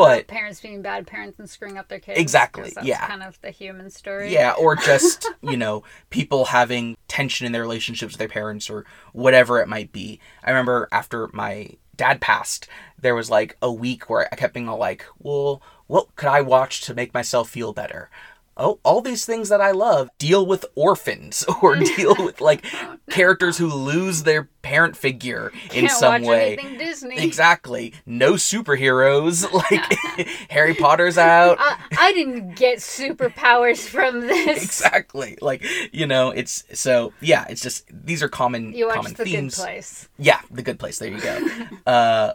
[0.05, 2.19] but Parents being bad parents and screwing up their kids.
[2.19, 2.71] Exactly.
[2.73, 3.05] That's yeah.
[3.07, 4.31] kind of the human story.
[4.31, 8.85] yeah or just you know people having tension in their relationships with their parents or
[9.13, 12.67] whatever it might be i remember after my dad passed
[12.99, 16.41] there was like a week where i kept being all like well what could i
[16.41, 18.09] watch to make myself feel better
[18.57, 22.65] oh all these things that i love deal with orphans or deal with like
[23.09, 26.53] characters who lose their parent figure in Can't some watch way.
[26.53, 27.17] anything Disney.
[27.19, 27.93] exactly.
[28.05, 31.57] No superheroes like harry potter's out.
[31.59, 34.63] I, I didn't get superpowers from this.
[34.63, 35.37] exactly.
[35.41, 39.55] Like you know it's so yeah it's just these are common You common The themes.
[39.55, 40.09] Good Place.
[40.17, 40.99] yeah the good place.
[40.99, 41.39] There you go.
[41.85, 42.33] Uh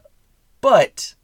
[0.60, 1.14] but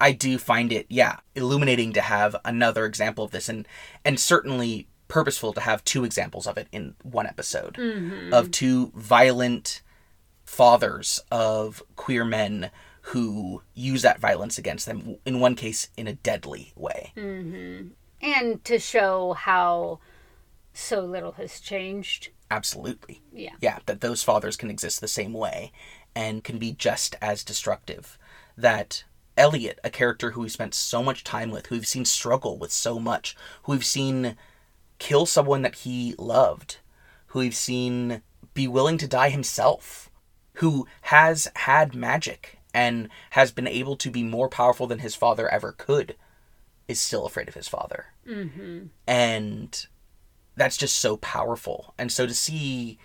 [0.00, 3.66] i do find it yeah illuminating to have another example of this and
[4.04, 8.32] and certainly purposeful to have two examples of it in one episode Mm-hmm.
[8.34, 9.80] of two violent
[10.44, 12.70] fathers of queer men
[13.02, 17.12] who use that violence against them in one case in a deadly way
[18.20, 20.00] And to show how
[20.74, 22.30] so little has changed.
[22.50, 23.52] absolutely Yeah.
[23.60, 25.72] yeah, that those fathers can exist the same way
[26.14, 28.18] and can be just as destructive.
[28.56, 29.04] That
[29.38, 32.72] Eliot, a character who we've spent so much time with, who we've seen struggle with
[32.72, 34.36] so much, who we've seen
[34.98, 36.78] kill someone that he loved,
[37.28, 38.22] who we've seen
[38.52, 40.10] be willing to die himself,
[40.54, 45.48] who has had magic and has been able to be more powerful than his father
[45.48, 46.16] ever could,
[46.88, 48.06] is still afraid of his father.
[48.26, 48.86] Mm-hmm.
[49.06, 49.86] And
[50.56, 51.94] that's just so powerful.
[51.96, 52.98] And so to see,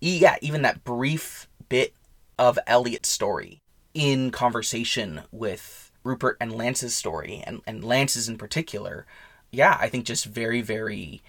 [0.00, 1.92] yeah, even that brief bit
[2.38, 3.62] of Eliot's story
[3.96, 9.06] in conversation with Rupert and Lance's story, and, and Lance's in particular,
[9.50, 11.22] yeah, I think just very, very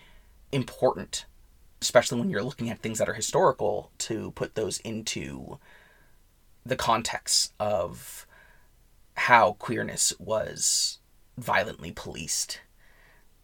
[0.52, 1.26] important,
[1.82, 5.60] especially when you're looking at things that are historical, to put those into
[6.66, 8.28] the context of
[9.16, 11.00] how queerness was
[11.38, 12.60] violently policed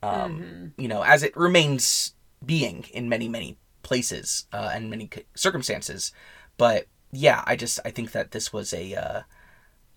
[0.03, 2.13] um, you know, as it remains
[2.45, 6.11] being in many, many places uh, and many circumstances.
[6.57, 9.21] But yeah, I just I think that this was a uh,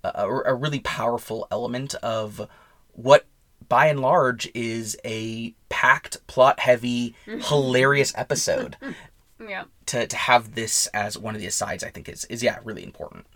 [0.05, 2.49] a, a really powerful element of
[2.93, 3.27] what,
[3.69, 8.77] by and large, is a packed, plot-heavy, hilarious episode.
[9.39, 9.65] Yeah.
[9.89, 12.83] To to have this as one of the asides, I think is is yeah really
[12.83, 13.27] important.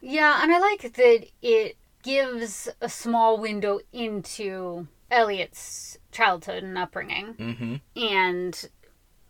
[0.00, 7.34] Yeah, and I like that it gives a small window into Eliot's childhood and upbringing.
[7.34, 7.74] Mm-hmm.
[8.02, 8.68] And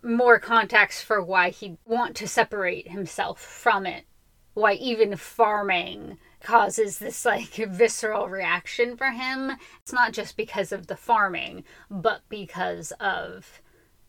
[0.07, 4.05] more context for why he'd want to separate himself from it.
[4.55, 9.53] Why even farming causes this like visceral reaction for him.
[9.83, 13.61] It's not just because of the farming, but because of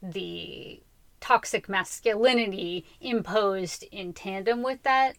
[0.01, 0.81] the
[1.19, 5.17] toxic masculinity imposed in tandem with that.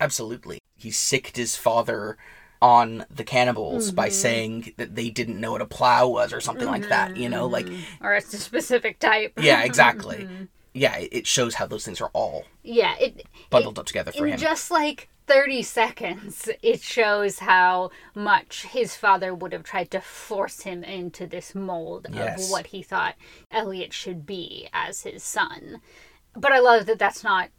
[0.00, 0.58] Absolutely.
[0.76, 2.18] He sicked his father
[2.62, 4.14] on the cannibals by Mm-hmm.
[4.14, 7.46] saying that they didn't know what a plow was or something like that, you know?
[7.46, 7.68] Like,
[8.00, 9.32] Or it's a specific type.
[9.40, 10.18] yeah, exactly.
[10.24, 10.44] Mm-hmm.
[10.76, 14.26] Yeah, it it shows how those things are all yeah, it bundled up together for
[14.26, 14.38] in him.
[14.40, 20.62] just like 30 seconds, it shows how much his father would have tried to force
[20.62, 22.44] him into this mold Yes.
[22.46, 23.14] of what he thought
[23.52, 25.80] Eliot should be as his son.
[26.34, 27.50] But I love that that's not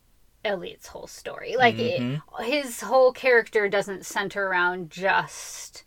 [0.45, 1.55] Eliot's whole story.
[1.57, 5.83] Like, it, his whole character doesn't center around just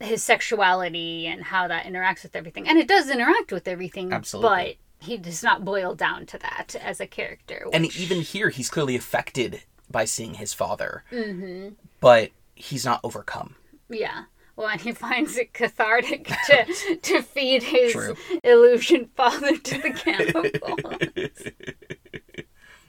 [0.00, 2.68] his sexuality and how that interacts with everything.
[2.68, 4.78] And it does interact with everything, Absolutely.
[5.00, 7.66] but he does not boil down to that as a character.
[7.72, 11.74] and even here, he's clearly affected by seeing his father, mm-hmm.
[12.00, 13.56] but he's not overcome.
[13.88, 14.24] Yeah.
[14.56, 18.16] Well, and he finds it cathartic to to feed his True.
[18.44, 20.44] illusion father to the cannibal.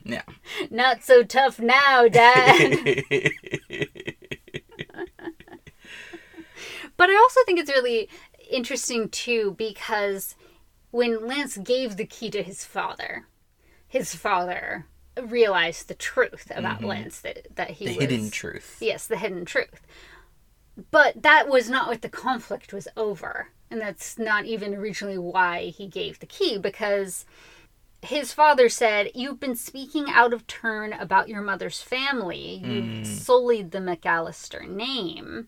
[0.05, 0.21] Yeah.
[0.69, 3.01] Not so tough now, Dad.
[6.97, 8.09] but I also think it's really
[8.49, 10.35] interesting too because
[10.91, 13.25] when Lance gave the key to his father,
[13.87, 14.85] his father
[15.21, 17.93] realized the truth about Lance that that he Mm-hmm.
[17.93, 18.77] the was hidden truth.
[18.81, 19.81] Yes, the hidden truth.
[20.91, 23.47] But that was not what the conflict was over.
[23.71, 27.25] And that's not even originally why he gave the key, because
[28.05, 32.61] his father said, You've been speaking out of turn about your mother's family.
[32.63, 33.03] You've hmm.
[33.03, 35.47] sullied the McAllister name.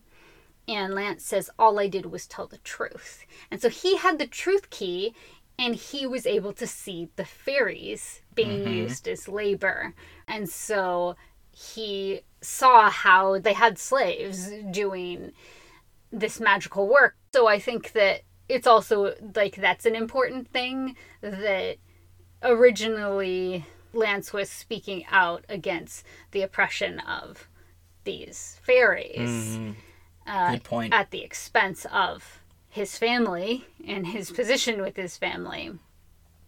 [0.66, 3.24] And Lance says, All I did was tell the truth.
[3.50, 5.14] And so he had the truth key,
[5.58, 8.72] and he was able to see the fairies being mm-hmm.
[8.72, 9.94] used as labor.
[10.28, 11.16] And so
[11.50, 15.32] he saw how they had slaves doing
[16.12, 17.16] this magical work.
[17.32, 21.76] So I think that it's also like that's an important thing that
[22.42, 27.48] originally Lance was speaking out against the oppression of
[28.04, 29.58] these fairies
[30.26, 30.94] uh, Good point.
[30.94, 35.72] at the expense of his family and his position with his family.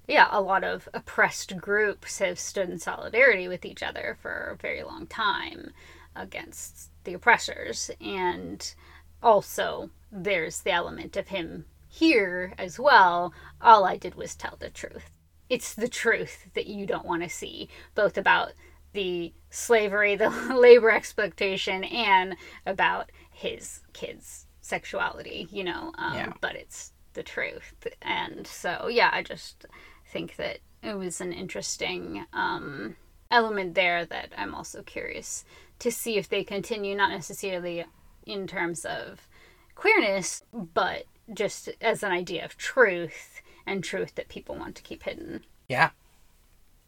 [0.07, 4.57] Yeah, a lot of oppressed groups have stood in solidarity with each other for a
[4.57, 5.70] very long time
[6.16, 7.90] against the oppressors.
[8.00, 8.74] And
[9.22, 13.33] also, there's the element of him here as well.
[13.61, 15.11] All I did was tell the truth.
[15.50, 18.52] It's the truth that you don't want to see, both about
[18.92, 25.92] the slavery, the labor exploitation, and about his kids' sexuality, you know.
[25.98, 26.32] Um, Yeah.
[26.40, 27.86] But it's the truth.
[28.00, 29.66] And so, yeah, I just
[30.12, 32.96] think that it was an interesting um,
[33.30, 35.44] element there that I'm also curious
[35.80, 37.84] to see if they continue, not necessarily
[38.26, 39.26] in terms of
[39.74, 45.04] queerness, but just as an idea of truth and truth that people want to keep
[45.04, 45.44] hidden.
[45.68, 45.90] Yeah.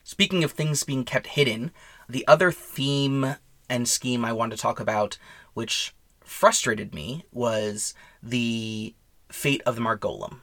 [0.03, 1.71] Speaking of things being kept hidden,
[2.09, 3.37] the other theme
[3.69, 5.17] and scheme I wanted to talk about,
[5.55, 8.95] which frustrated me, was the
[9.31, 10.41] fate of the Margolem.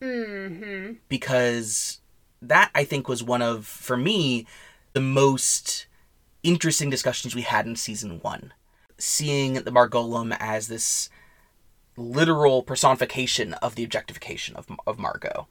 [0.00, 0.94] Mm-hmm.
[1.08, 2.00] Because
[2.40, 4.46] that, I think, was one of, for me,
[4.94, 5.86] the most
[6.42, 8.54] interesting discussions we had in season one.
[8.98, 11.10] Seeing the Margolem as this
[11.96, 15.46] literal personification of the objectification of, of Margo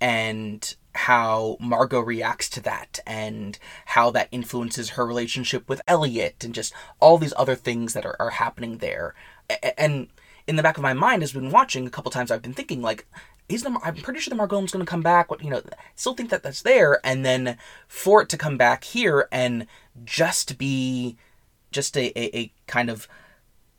[0.00, 6.54] and how Margo reacts to that and how that influences her relationship with Eliot and
[6.54, 9.14] just all these other things that are, are happening there.
[9.78, 10.08] And
[10.46, 12.82] in the back of my mind, has been watching a couple times, I've been thinking
[12.82, 13.06] like,
[13.48, 15.30] is the I'm pretty sure the Margolem's going to come back.
[15.30, 15.62] What you know,
[15.94, 19.66] still think that that's there, and then for it to come back here and
[20.04, 21.16] just be
[21.70, 23.08] just a, a, a kind of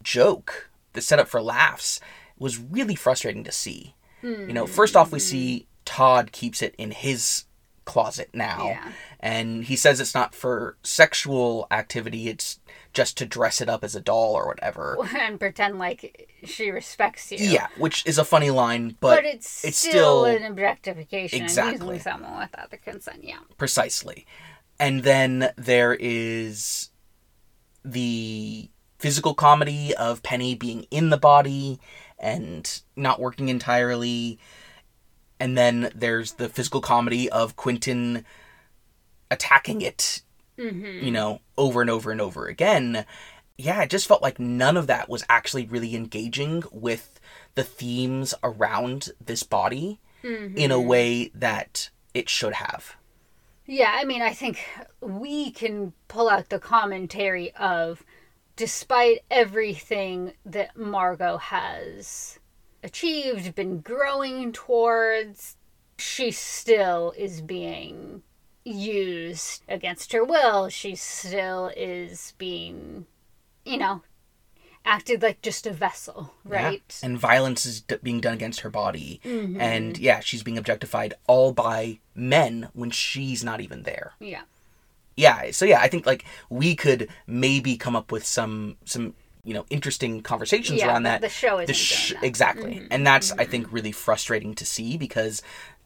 [0.04, 2.00] joke, the setup for laughs,
[2.38, 3.96] was really frustrating to see.
[4.22, 4.72] You know, hmm.
[4.72, 7.44] first off, we see Todd keeps it in his
[7.84, 8.92] closet now, Yeah.
[9.20, 12.60] and he says it's not for sexual activity; it's
[12.94, 14.98] just to dress it up as a doll or whatever.
[15.20, 17.40] And pretend like she respects you.
[17.40, 22.00] Yeah, which is a funny line, but, But, it's, it's still, still- an objectification Exactly.
[22.00, 23.24] someone without the consent.
[23.26, 23.40] Yeah.
[23.58, 24.26] precisely.
[24.80, 26.90] And then there is
[27.84, 28.70] the
[29.04, 31.78] physical comedy of Penny being in the body
[32.18, 34.40] and not working entirely.
[35.42, 38.24] And then there's the physical comedy of Quentin
[39.30, 40.22] attacking it,
[40.58, 41.04] Mm-hmm.
[41.04, 43.06] you know, over and over and over again.
[43.58, 47.20] Yeah, it just felt like none of that was actually really engaging with
[47.56, 50.56] the themes around this body Mm-hmm.
[50.56, 52.96] in a way that it should have.
[53.66, 54.64] Yeah, I mean, I think
[55.02, 58.02] we can pull out the commentary of
[58.56, 62.40] despite everything that Margo has
[62.84, 65.58] achieved, been growing towards,
[65.98, 68.24] she still is being
[68.66, 70.70] used against her will.
[70.70, 73.06] She still is being,
[73.66, 74.02] you know,
[74.86, 76.84] acted like just a vessel, right?
[77.02, 77.08] Yeah.
[77.08, 79.22] And violence is d- being done against her body.
[79.24, 79.60] Mm-hmm.
[79.60, 84.14] And yeah, she's being objectified all by men when she's not even there.
[84.20, 84.42] Yeah.
[85.16, 89.54] Yeah, so yeah, I think like we could maybe come up with some some you
[89.54, 91.22] know interesting conversations yeah, around that.
[91.22, 92.88] The show is sh- exactly, mm-hmm.
[92.92, 93.42] and that's mm-hmm.
[93.42, 95.42] I think really frustrating to see because,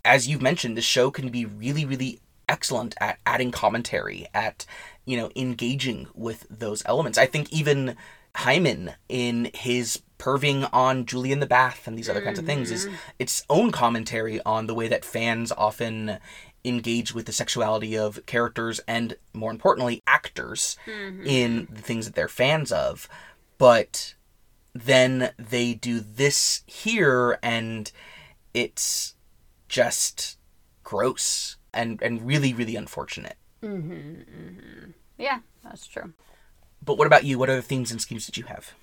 [0.05, 4.65] as you've mentioned, the show can be really really excellent at adding commentary, at
[5.05, 7.17] you know engaging with those elements.
[7.17, 7.97] I think even
[8.35, 12.27] Hyman in his perving on Julie in the bath and these other mm-hmm.
[12.27, 12.95] kinds of things is mm-hmm.
[13.19, 16.17] its own commentary on the way that fans often
[16.65, 21.25] engage with the sexuality of characters and more importantly actors mm-hmm.
[21.25, 23.07] in the things that they're fans of
[23.57, 24.15] but
[24.73, 27.91] then they do this here and
[28.53, 29.15] it's
[29.69, 30.37] just
[30.83, 34.91] gross and and really really unfortunate mm-hmm, mm-hmm.
[35.17, 36.13] yeah that's true
[36.87, 37.37] but what about you?
[37.37, 38.73] What other themes and schemes did you have?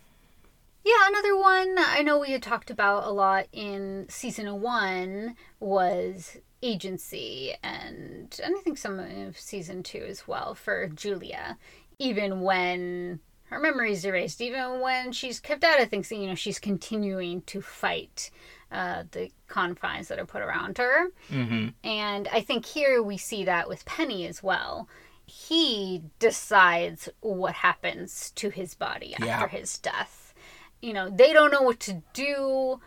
[0.85, 6.37] Yeah, another one I know we had talked about a lot in season one was
[6.65, 11.59] agency, and, and I think some of season two as well for Julia.
[11.99, 16.59] Even when her memory's erased, even when she's kept out of things, you know, she's
[16.59, 18.31] continuing to fight
[18.73, 21.09] uh, the confines that are put around her.
[21.31, 21.69] Mm-hmm.
[21.85, 24.89] And I think here we see that with Penny as well
[25.27, 29.49] he decides what happens to his body after yeah.
[29.49, 30.35] his death.
[30.83, 32.81] You know, they don't know what to do.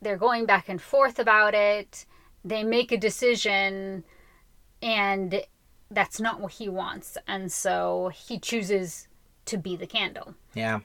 [0.00, 2.06] They're going back and forth about it.
[2.44, 4.04] They make a decision,
[4.82, 5.42] and
[5.90, 7.18] that's not what he wants.
[7.26, 9.08] And so he chooses
[9.46, 10.34] to be the candle.
[10.54, 10.80] Yeah.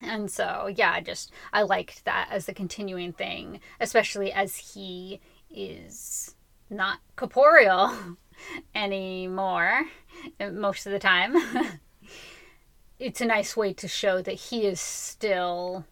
[0.00, 5.20] And so, yeah, I just, I liked that as the continuing thing, especially as he
[5.50, 6.34] is
[6.68, 7.94] not corporeal
[8.74, 9.86] anymore
[10.40, 11.34] uh, most of the time.
[12.98, 15.84] it's a nice way to show that he is still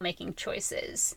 [0.00, 1.16] making choices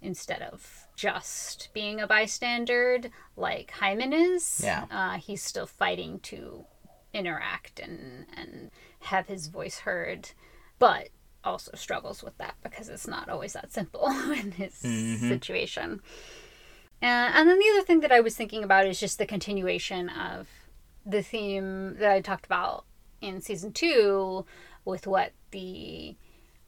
[0.00, 3.00] instead of just being a bystander
[3.34, 4.60] like Hyman is.
[4.62, 4.84] Yeah.
[4.90, 6.66] Uh, he's still fighting to
[7.14, 8.70] interact and, and
[9.00, 10.32] have his voice heard,
[10.78, 11.08] but
[11.42, 15.26] also struggles with that because it's not always that simple in his mm-hmm.
[15.26, 16.02] situation.
[17.02, 20.10] Uh, and then the other thing that I was thinking about is just the continuation
[20.10, 20.48] of
[21.06, 22.84] the theme that I talked about
[23.22, 24.44] in season two
[24.84, 26.14] with what the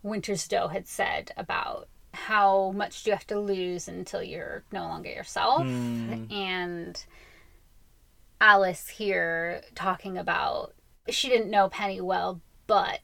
[0.03, 5.11] Wintersdow had said about how much do you have to lose until you're no longer
[5.11, 5.63] yourself.
[5.63, 6.33] Mm.
[6.33, 7.05] And
[8.41, 10.75] Alice here talking about
[11.09, 13.01] she didn't know Penny well, but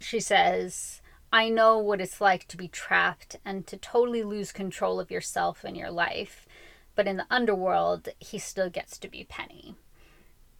[0.00, 1.00] she says,
[1.32, 5.64] I know what it's like to be trapped and to totally lose control of yourself
[5.64, 6.46] and your life.
[6.94, 9.76] But in the underworld, he still gets to be Penny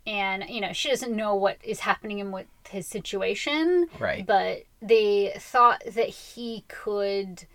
[0.09, 4.63] and you know she doesn't know what is happening in with his situation right but
[4.81, 7.47] they thought that he could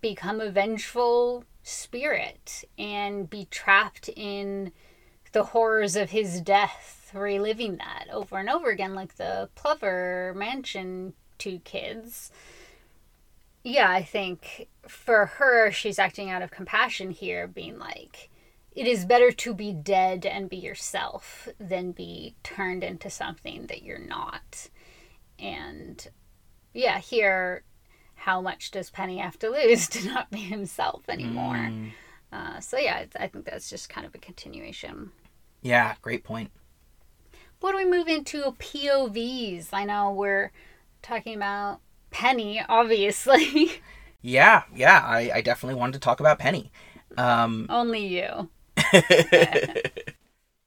[0.00, 4.72] become a vengeful spirit and be trapped in
[5.32, 11.12] the horrors of his death reliving that over and over again like the plover mansion
[11.38, 12.30] two kids
[13.64, 18.28] yeah i think for her she's acting out of compassion here being like
[18.76, 23.82] it is better to be dead and be yourself than be turned into something that
[23.82, 24.68] you're not.
[25.38, 26.06] And
[26.74, 27.64] yeah, here,
[28.26, 31.54] how much does Penny have to lose to not be himself anymore?
[31.54, 31.92] Mm.
[32.32, 35.12] Uh, so yeah, I think that's just kind of a continuation.
[35.62, 36.50] Yeah, great point.
[37.60, 39.68] What do we move into POVs?
[39.72, 40.50] I know we're
[41.02, 41.78] talking about
[42.10, 43.80] Penny, obviously.
[44.22, 46.72] yeah, yeah, I, I definitely wanted to talk about Penny.
[47.16, 48.50] Um, Only you.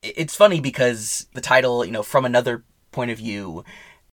[0.02, 3.66] it's funny because the title, you know, from another point of view,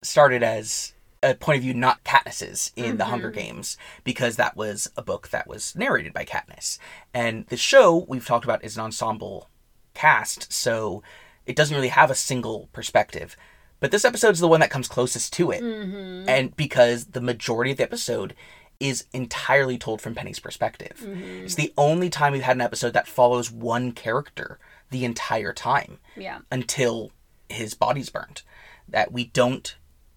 [0.02, 0.95] started as
[1.26, 2.98] a point of view not Katniss's in mm-hmm.
[2.98, 3.40] the Hunger mm-hmm.
[3.40, 6.78] Games because that was a book that was narrated by Katniss.
[7.14, 9.50] And the show we've talked about is an ensemble
[9.94, 11.02] cast, so
[11.46, 13.36] it doesn't really have a single perspective.
[13.80, 15.62] But this episode is the one that comes closest to it.
[15.62, 16.30] Mm-hmm.
[16.30, 18.36] And because the majority of the episode
[18.80, 21.02] is entirely told from Penny's perspective.
[21.02, 21.46] Mm-hmm.
[21.46, 24.60] It's the only time we've had an episode that follows one character
[24.92, 26.00] the entire time.
[26.16, 26.40] Yeah.
[26.52, 27.12] Until
[27.50, 28.44] his body's burned.
[28.88, 29.76] That we don't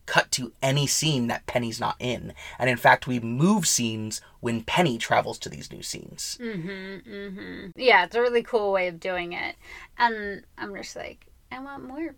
[0.08, 2.32] cut to any scene that Penny's not in.
[2.58, 6.38] And in fact, we move scenes when Penny travels to these new scenes.
[6.40, 7.10] Mm-hmm.
[7.12, 7.66] Mm-hmm.
[7.76, 9.56] Yeah, it's a really cool way of doing it.
[9.98, 12.14] And I'm just like, I want more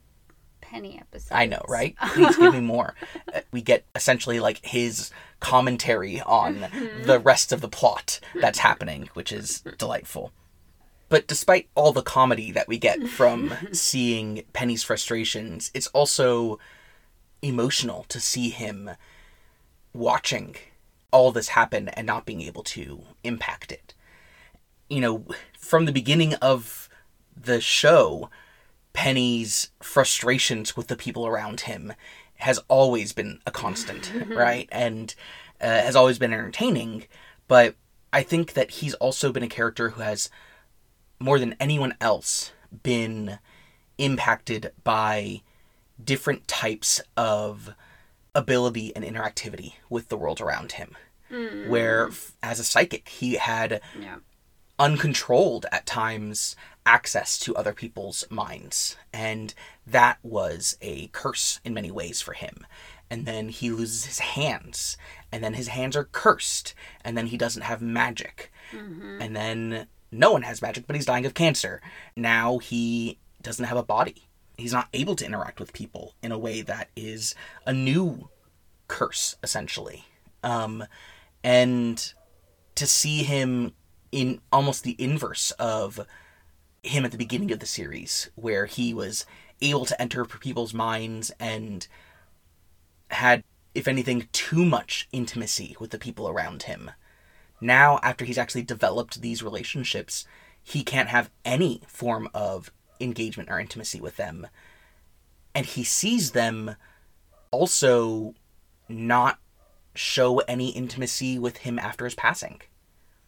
[0.60, 1.32] Penny episodes.
[1.32, 1.96] I know, right?
[2.12, 2.94] Please give me more.
[3.34, 5.10] Uh, we get essentially like his
[5.40, 7.02] commentary on Mm-hmm.
[7.06, 10.32] the rest of the plot that's happening, which is delightful.
[11.08, 16.58] But despite all the comedy that we get from seeing Penny's frustrations, it's also
[17.42, 18.90] emotional to see him
[19.92, 20.56] watching
[21.10, 23.94] all this happen and not being able to impact it.
[24.88, 25.24] You know,
[25.58, 26.88] from the beginning of
[27.36, 28.30] the show,
[28.92, 31.92] Penny's frustrations with the people around him
[32.36, 34.68] has always been a constant, right?
[34.72, 35.14] And
[35.60, 37.04] uh, has always been entertaining.
[37.48, 37.76] But
[38.12, 40.30] I think that he's also been a character who has,
[41.18, 43.38] more than anyone else, been
[43.98, 45.42] impacted by
[46.04, 47.74] different types of
[48.34, 50.96] ability and interactivity with the world around him.
[51.28, 51.68] Hmm.
[51.68, 52.10] Where,
[52.42, 54.16] as a psychic, he had Yeah.
[54.78, 58.96] uncontrolled at times access to other people's minds.
[59.12, 59.54] And
[59.86, 62.66] that was a curse in many ways for him.
[63.10, 64.96] And then he loses his hands,
[65.32, 66.74] and then his hands are cursed,
[67.04, 68.52] and then he doesn't have magic.
[68.70, 69.20] Mm-hmm.
[69.20, 71.82] And then no one has magic, but he's dying of cancer.
[72.16, 74.28] Now he doesn't have a body.
[74.60, 77.34] He's not able to interact with people in a way that is
[77.66, 78.28] a new
[78.88, 80.04] curse, essentially.
[80.42, 80.84] Um,
[81.42, 82.12] and
[82.74, 83.74] to see him
[84.12, 86.00] in almost the inverse of
[86.82, 89.26] him at the beginning of the series, where he was
[89.60, 91.86] able to enter people's minds and
[93.10, 93.44] had,
[93.74, 96.90] if anything, too much intimacy with the people around him.
[97.60, 100.24] Now, after he's actually developed these relationships,
[100.62, 104.46] he can't have any form of engagement or intimacy with them.
[105.54, 106.76] And he sees them
[107.50, 108.34] also
[108.88, 109.38] not
[109.94, 112.60] show any intimacy with him after his passing.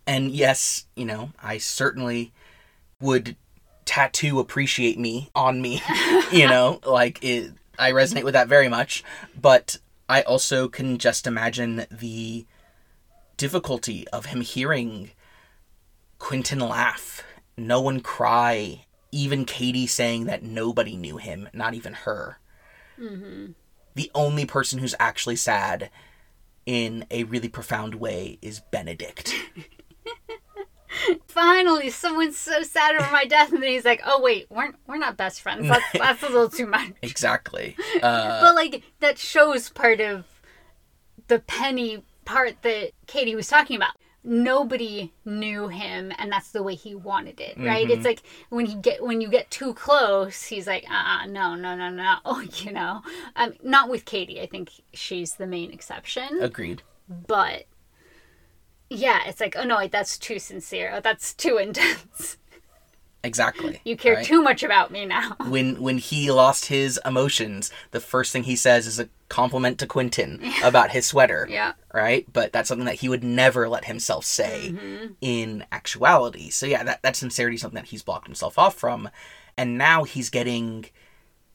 [0.07, 2.33] And yes, you know, I certainly
[3.01, 3.37] would
[3.85, 5.83] tattoo appreciate me on me,
[6.33, 9.03] you know, like it I resonate with that very much,
[9.41, 12.47] but I also can just imagine the
[13.37, 15.11] difficulty of him hearing
[16.19, 17.25] Quentin laugh,
[17.57, 22.39] no one cry, even Kady saying that nobody knew him, not even her.
[23.95, 25.91] The only person who's actually sad
[26.67, 29.35] in a really profound way is Benedict.
[31.27, 34.99] Finally, someone's so sad over my death, and then he's like, "Oh wait, we're we're
[34.99, 35.67] not best friends.
[35.67, 37.77] That's that's a little too much." exactly.
[38.03, 40.25] Uh, but like that shows part of
[41.29, 43.93] the penny part that Kady was talking about.
[44.25, 47.91] Nobody knew him, and that's the way he wanted it, right?
[47.91, 51.57] It's like when he get when you get too close, he's like, "Uh, uh no,
[51.57, 53.03] no, no, no." Oh, you know,
[53.35, 54.41] um, not with Kady.
[54.41, 56.83] I think she's the main exception, agreed.
[57.09, 57.67] but
[58.89, 60.93] yeah, it's like, oh no, that's too sincere.
[60.95, 62.37] Oh, that's too intense.
[63.25, 63.81] Exactly.
[63.85, 64.25] You care right?
[64.25, 65.37] too much about me now.
[65.47, 69.87] when when he lost his emotions, the first thing he says is a compliment to
[69.87, 71.49] Quentin about his sweater.
[71.53, 71.73] Yeah.
[71.93, 72.27] Right?
[72.33, 75.13] But that's something that he would never let himself say mm-hmm.
[75.21, 76.49] in actuality.
[76.49, 79.11] So yeah, that, that sincerity is something that he's blocked himself off from.
[79.57, 80.87] And now he's getting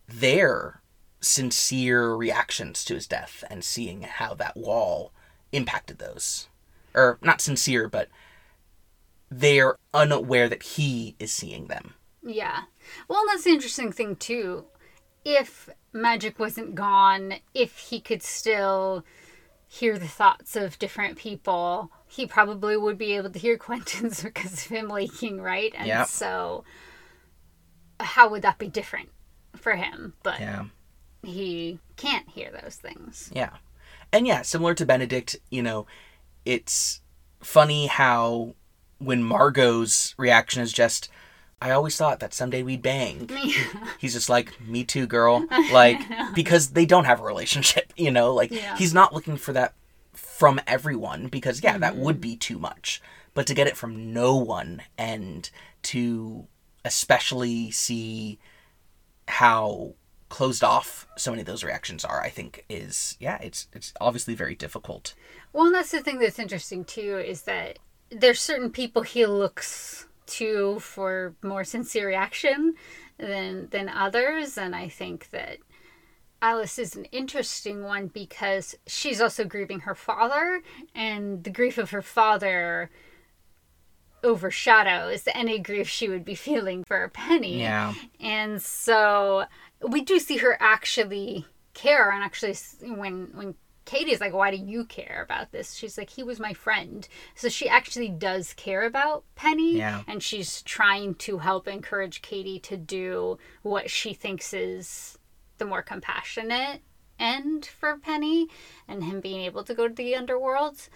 [0.08, 0.82] their
[1.20, 5.12] sincere reactions to his death and seeing how that wall
[5.52, 6.48] impacted those.
[6.94, 8.10] Or not sincere, but
[9.30, 11.94] they're unaware that he is seeing them.
[12.24, 12.62] Yeah.
[13.08, 14.66] Well, that's the interesting thing, too.
[15.26, 19.04] If magic wasn't gone, if he could still
[19.68, 24.54] hear the thoughts of different people, he probably would be able to hear Quentin's because
[24.66, 25.74] of him leaking, right?
[25.78, 26.04] And Yeah.
[26.06, 26.64] so,
[28.00, 29.10] how would that be different
[29.56, 30.14] for him?
[30.24, 30.66] But Yeah.
[31.24, 33.30] he can't hear those things.
[33.34, 33.58] Yeah.
[34.14, 35.86] And yeah, similar to Benedict, you know,
[36.46, 37.02] it's
[37.42, 38.56] funny how
[39.00, 41.10] when Margo's reaction is just,
[41.62, 43.30] I always thought that someday we'd bang.
[44.00, 45.46] He's just like, me too, girl.
[45.72, 46.00] Like,
[46.36, 48.34] because they don't have a relationship, you know?
[48.34, 48.78] Like, Yeah.
[48.78, 49.74] he's not looking for that
[50.14, 52.22] from everyone because, yeah, that would mm-hmm.
[52.22, 53.02] be too much.
[53.34, 55.50] But to get it from no one and
[55.84, 56.48] to
[56.84, 58.40] especially see
[59.28, 59.94] how
[60.30, 64.36] closed off so many of those reactions are, I think is, yeah, it's, it's obviously
[64.36, 65.14] very difficult.
[65.54, 67.80] Well, and that's the thing that's interesting too is that
[68.10, 72.76] there's certain people he looks to for more sincere reaction
[73.18, 75.58] than than others, and I think that
[76.42, 80.62] Alice is an interesting one because she's also grieving her father,
[80.94, 82.90] and the grief of her father
[84.24, 87.62] overshadows any grief she would be feeling for Penny.
[87.62, 87.94] Yeah.
[88.20, 89.46] And so
[89.88, 92.12] we do see her actually care.
[92.12, 93.56] And actually, when when
[93.88, 97.50] Kady's like, "Why do you care about this?" She's like, "He was my friend." So
[97.50, 100.04] she actually does care about Penny, Yeah.
[100.08, 105.18] and she's trying to help encourage Kady to do what she thinks is
[105.58, 106.82] the more compassionate
[107.18, 108.48] end for Penny,
[108.88, 110.90] and him being able to go to the underworld.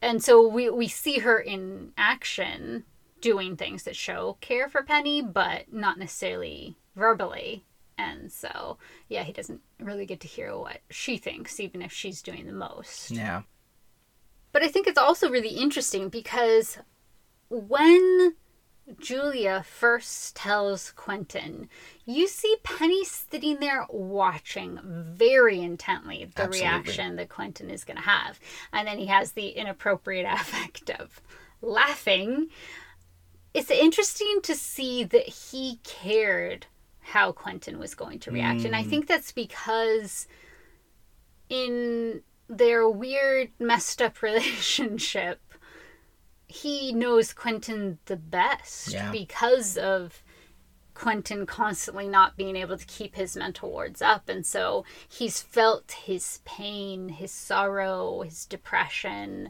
[0.00, 2.84] And so we we see her in action
[3.20, 7.64] doing things that show care for Penny, but not necessarily verbally.
[7.98, 8.78] And so,
[9.08, 12.52] yeah, he doesn't really get to hear what she thinks, even if she's doing the
[12.52, 13.10] most.
[13.10, 13.42] Yeah.
[14.52, 16.78] But I think it's also really interesting because
[17.48, 18.34] when
[19.00, 21.68] Julia first tells Quentin,
[22.04, 26.60] you see Penny sitting there watching very intently the Absolutely.
[26.60, 28.38] reaction that Quentin is going to have.
[28.72, 31.20] And then he has the inappropriate affect of
[31.60, 32.48] laughing.
[33.54, 36.66] It's interesting to see that he cared
[37.16, 38.66] how Quentin was going to react.
[38.66, 38.90] And I mm.
[38.90, 40.28] think that's because
[41.48, 45.40] in their weird, messed up relationship,
[46.46, 49.10] he knows Quentin the best Yeah.
[49.10, 50.22] because of
[50.92, 54.28] Quentin constantly not being able to keep his mental wards up.
[54.28, 59.48] And so he's felt his pain, his sorrow, his depression.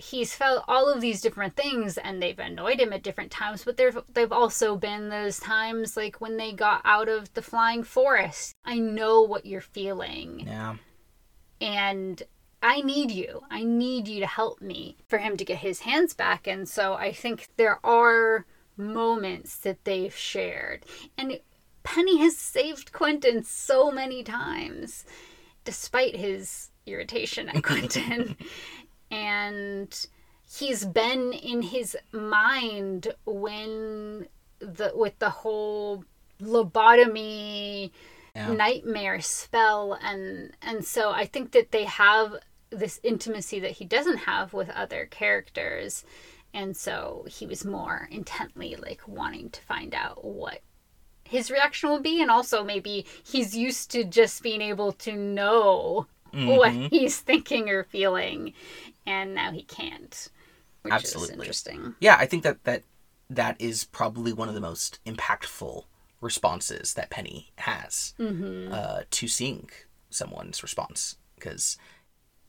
[0.00, 3.76] He's felt all of these different things and they've annoyed him at different times, but
[3.76, 8.54] there they've also been those times like when they got out of the flying forest.
[8.64, 10.76] I know what you're feeling Yeah.
[11.60, 12.22] and
[12.62, 13.42] I need you.
[13.50, 16.46] I need you to help me for him to get his hands back.
[16.46, 18.44] And so I think there are
[18.76, 20.84] moments that they've shared.
[21.16, 21.40] And
[21.82, 25.04] Penny has saved Quentin so many times,
[25.64, 28.36] despite his irritation at Quentin.
[29.10, 30.06] And
[30.58, 34.26] he's been in his mind when
[34.60, 36.04] the with the whole
[36.40, 37.90] lobotomy
[38.34, 38.52] Yeah.
[38.52, 42.36] nightmare spell and and so i think that they have
[42.70, 46.04] this intimacy that he doesn't have with other characters
[46.54, 50.60] and so he was more intently like wanting to find out what
[51.24, 56.06] his reaction will be and also maybe he's used to just being able to know
[56.32, 56.90] what Mhm.
[56.90, 58.52] he's thinking or feeling
[59.06, 60.28] and now he can't
[60.82, 61.34] which is Absolutely.
[61.34, 62.82] interesting Yeah, I think that that
[63.28, 65.84] that is probably one of the most impactful
[66.20, 68.72] responses that Penny has mm-hmm.
[68.72, 69.70] uh, to seeing
[70.10, 71.78] someone's response because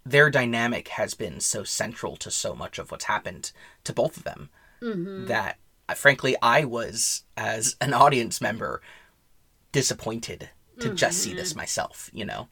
[0.05, 3.51] their dynamic has been so central to so much of what's happened
[3.83, 4.49] to both of them
[4.81, 5.27] Mm-hmm.
[5.27, 8.81] that uh, frankly I was as an audience member
[9.71, 10.49] disappointed
[10.79, 12.47] to just see this myself, you know.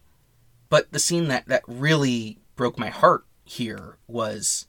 [0.70, 4.68] But the scene that that really broke my heart here was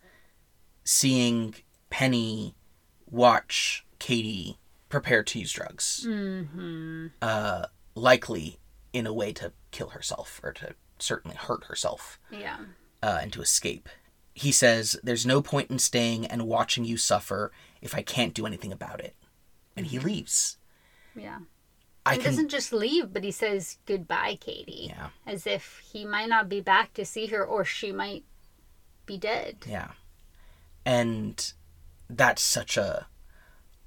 [0.84, 1.54] seeing
[1.90, 2.54] Penny
[3.10, 4.58] watch Kady
[4.88, 7.06] prepare to use drugs, Mm-hmm.
[7.22, 8.58] uh, likely
[8.92, 12.58] in a way to kill herself or to certainly hurt herself yeah
[13.02, 13.88] uh, and to escape.
[14.34, 17.52] He says, There's no point in staying and watching you suffer
[17.82, 19.14] if I can't do anything about it.
[19.76, 20.56] And he leaves.
[21.14, 21.38] yeah
[22.06, 22.30] I he can.
[22.30, 24.86] doesn't just leave, but he says goodbye, Kady.
[24.88, 28.24] Yeah, As if he might not be back to see her or she might
[29.10, 29.56] be dead.
[29.66, 29.90] yeah.
[30.84, 31.52] And
[32.08, 33.06] that's such a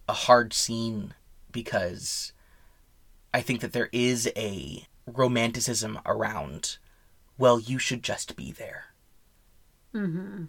[0.07, 1.13] a hard scene
[1.51, 2.33] because
[3.33, 6.77] I think that there is a romanticism around,
[7.37, 8.87] well, you should just be there.
[9.93, 10.45] Mm-hmm.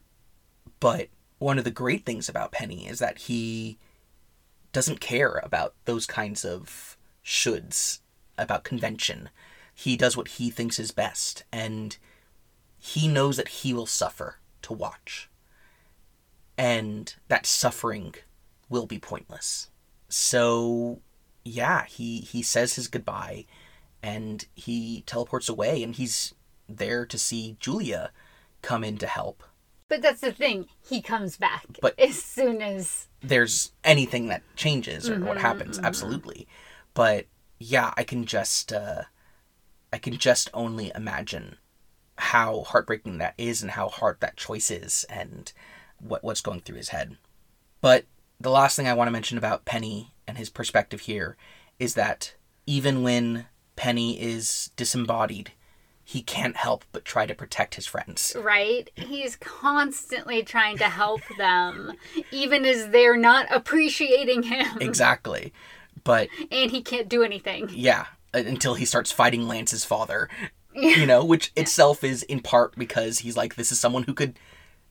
[0.81, 1.09] But
[1.39, 3.79] one of the great things about Penny is that he
[4.72, 8.01] doesn't care about those kinds of shoulds,
[8.37, 9.31] about convention.
[9.75, 11.97] He does what he thinks is best, and
[12.79, 15.29] he knows that he will suffer to watch.
[16.57, 18.15] And that suffering
[18.69, 19.71] will be pointless.
[20.09, 21.01] So,
[21.45, 23.47] yeah, he, he says his goodbye
[24.03, 26.35] and he teleports away, and he's
[26.69, 28.11] there to see Julia
[28.61, 29.43] come in to help.
[29.89, 30.67] But that's the thing.
[30.87, 35.79] He comes back But- as soon as there's anything that changes or what Mhm, happens
[35.79, 35.85] mhm.
[35.85, 36.47] absolutely
[36.93, 37.25] but
[37.59, 39.05] yeah i can just uh
[39.91, 41.57] i can just only imagine
[42.17, 45.53] how heartbreaking that is and how hard that choice is and
[45.99, 47.17] what what's going through his head.
[47.81, 48.05] But
[48.41, 51.37] the last thing i want to mention about penny and his perspective here
[51.79, 52.35] is that
[52.67, 53.47] even when
[53.77, 55.53] penny is disembodied
[56.07, 58.37] he can't help but try to protect his friends.
[58.39, 61.95] Right, he's constantly trying to help them,
[62.31, 65.55] even as they're not appreciating him, exactly.
[66.05, 67.71] But and he can't do anything.
[67.73, 70.29] yeah until he starts fighting lance's father
[70.75, 74.39] you know which itself is in part because he's like this is someone who could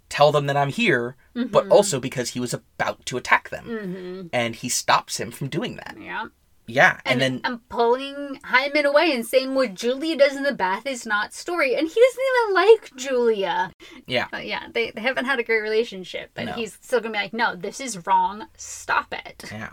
[0.09, 1.15] tell them that i'm here
[1.51, 4.27] but also because he was about to attack them Mm-hmm.
[4.31, 6.27] and he stops him from doing that Yeah.
[6.67, 10.53] yeah, And, and, then I'm pulling Hyman away and saying what Julia does in the
[10.53, 11.75] bath is not story.
[11.75, 13.71] And he doesn't even like Julia.
[14.07, 16.31] yeah, But yeah, they, they haven't had a great relationship.
[16.35, 16.51] But No.
[16.53, 18.47] he's still going to be like, no, this is wrong.
[18.55, 19.43] Stop it.
[19.51, 19.71] yeah.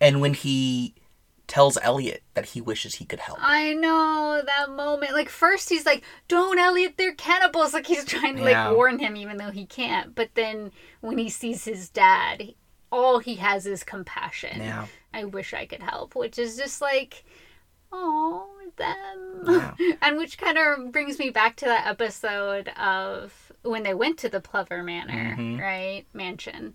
[0.00, 0.94] And when he
[1.48, 3.38] tells Eliot that he wishes he could help.
[3.42, 5.12] I know that moment.
[5.12, 9.16] Like first he's like, "Don't, Eliot, they're cannibals." Like he's trying to like warn him,
[9.16, 10.14] even though he can't.
[10.14, 10.70] But then
[11.00, 12.54] when he sees his dad,
[12.92, 14.60] all he has is compassion.
[14.60, 14.86] Yeah.
[15.12, 17.24] I wish I could help, which is just like,
[17.92, 18.46] oh,
[18.76, 19.42] them.
[19.46, 19.74] Yeah.
[20.02, 24.28] and which kind of brings me back to that episode of when they went to
[24.28, 25.60] the Plover Manor, Mhm.
[25.60, 26.04] right?
[26.12, 26.74] Mansion.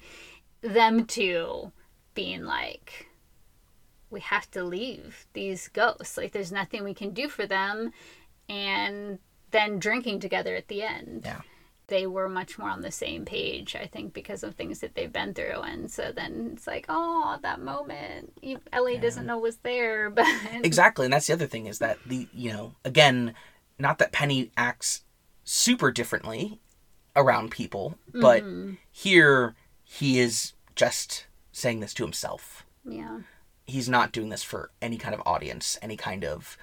[0.61, 1.71] Them two
[2.13, 3.07] being like,
[4.13, 6.15] we have to leave these ghosts.
[6.17, 7.91] Like, there's nothing we can do for them.
[8.49, 9.19] And
[9.51, 11.23] then drinking together at the end.
[11.25, 11.41] Yeah.
[11.87, 15.11] They were much more on the same page, I think, because of things that they've
[15.11, 15.61] been through.
[15.61, 18.33] And so then it's like, oh, that moment.
[18.71, 20.25] Ellie doesn't know was there, but.
[20.63, 23.33] Exactly, and that's the other thing is that the you know again,
[23.77, 25.03] not that Penny acts
[25.43, 26.59] super differently
[27.15, 28.73] around people, but Mm-hmm.
[28.91, 29.53] here
[29.83, 32.65] he is just saying this to himself.
[32.85, 33.19] Yeah.
[33.65, 36.57] He's not doing this for any kind of audience, any kind of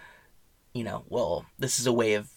[0.72, 2.30] you know, well, this is a way of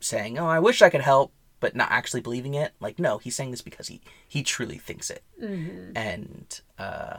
[0.00, 2.72] saying, "Oh, I wish I could help," but not actually believing it.
[2.80, 5.22] Like, no, he's saying this because he he truly thinks it.
[5.42, 5.96] Mm-hmm.
[5.96, 7.18] And uh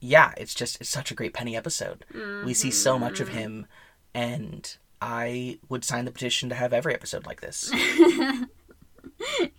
[0.00, 2.04] yeah, it's just it's such a great Penny episode.
[2.44, 3.66] We see so much of him
[4.14, 7.72] and I would sign the petition to have every episode like this.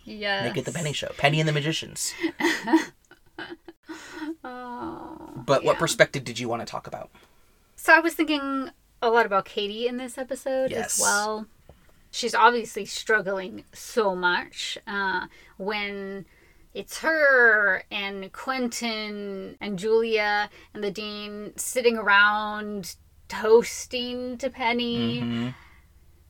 [0.03, 0.43] Yeah.
[0.43, 1.11] Make it the Penny Show.
[1.17, 2.13] Penny and the Magicians.
[4.43, 5.31] Oh.
[5.35, 7.09] But what perspective did you want to talk about?
[7.75, 8.69] So I was thinking
[9.01, 10.95] a lot about Kady in this episode Yes.
[10.95, 11.45] as well.
[12.11, 15.27] She's obviously struggling so much uh,
[15.57, 16.25] when
[16.73, 22.95] it's her and Quentin and Julia and the dean sitting around
[23.27, 25.21] toasting to Penny.
[25.21, 25.53] Mhm.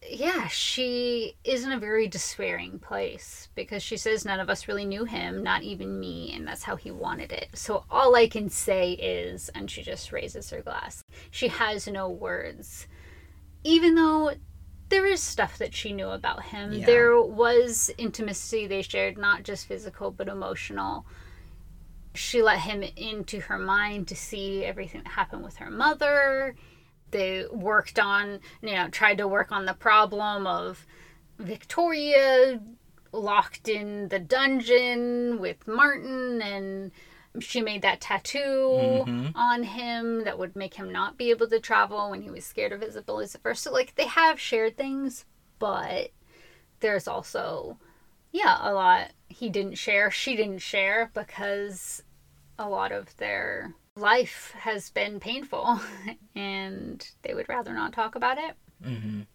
[0.07, 4.85] Yeah, she is in a very despairing place because she says none of us really
[4.85, 7.49] knew him, not even me, and that's how he wanted it.
[7.53, 12.09] So all I can say is, and she just raises her glass, she has no
[12.09, 12.87] words.
[13.63, 14.31] Even though
[14.87, 16.85] there is stuff that she knew about him, Yeah.
[16.85, 21.05] there was intimacy they shared, not just physical but emotional.
[22.15, 26.55] She let him into her mind to see everything that happened with her mother
[27.11, 30.85] they worked on you know tried to work on the problem of
[31.37, 32.59] victoria
[33.11, 36.91] locked in the dungeon with martin and
[37.39, 39.31] she made that tattoo Mhm.
[39.35, 42.71] on him that would make him not be able to travel when he was scared
[42.71, 43.63] of Isabel first.
[43.63, 45.25] So like they have shared things,
[45.59, 46.09] but
[46.79, 47.77] there's also
[48.31, 52.03] yeah, a lot he didn't share, she didn't share because
[52.57, 55.79] a lot of their life has been painful
[56.35, 58.55] and they would rather not talk about it.
[58.83, 59.25] Mhm.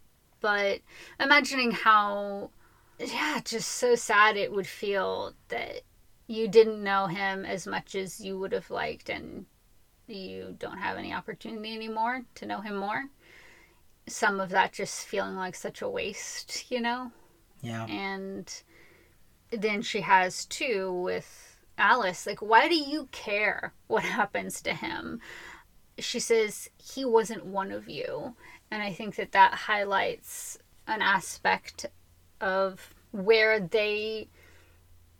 [0.41, 0.81] But
[1.19, 2.51] imagining how,
[2.99, 5.83] yeah, just so sad it would feel that
[6.27, 9.47] you didn't know him as much as you would have liked and
[10.07, 13.05] you don't have any opportunity anymore to know him more.
[14.07, 17.11] Some of that just feeling like such a waste, you know?
[17.63, 17.87] Yeah.
[17.87, 18.53] And
[19.51, 21.44] then she has too with
[21.79, 22.27] Alice.
[22.27, 25.21] Like, why do you care what happens to him?
[25.99, 28.35] She says, he wasn't one of you.
[28.71, 31.87] And I think that that highlights an aspect
[32.41, 34.29] of where they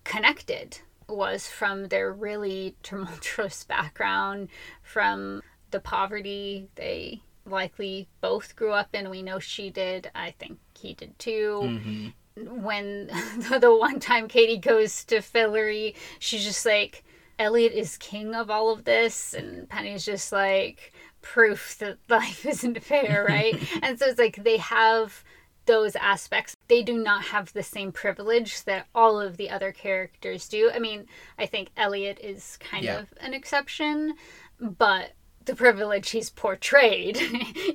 [0.03, 4.49] connected was from their really tumultuous background,
[4.83, 9.11] from the poverty they likely both grew up in.
[9.11, 10.11] We know she did.
[10.15, 12.13] I think he did too Mhm.
[12.37, 13.07] When
[13.61, 17.05] the one time Kady goes to Fillory, she's just like,
[17.39, 22.83] Eliot is king of all of this, and Penny's just like proof that life isn't
[22.83, 23.57] fair, right?
[23.83, 25.23] and so it's like they have
[25.67, 26.57] those aspects.
[26.69, 30.71] They do not have the same privilege that all of the other characters do.
[30.75, 31.07] I mean,
[31.39, 32.99] I think Eliot is kind Yeah.
[32.99, 34.15] of an exception,
[34.61, 35.13] but
[35.45, 37.19] the privilege he's portrayed,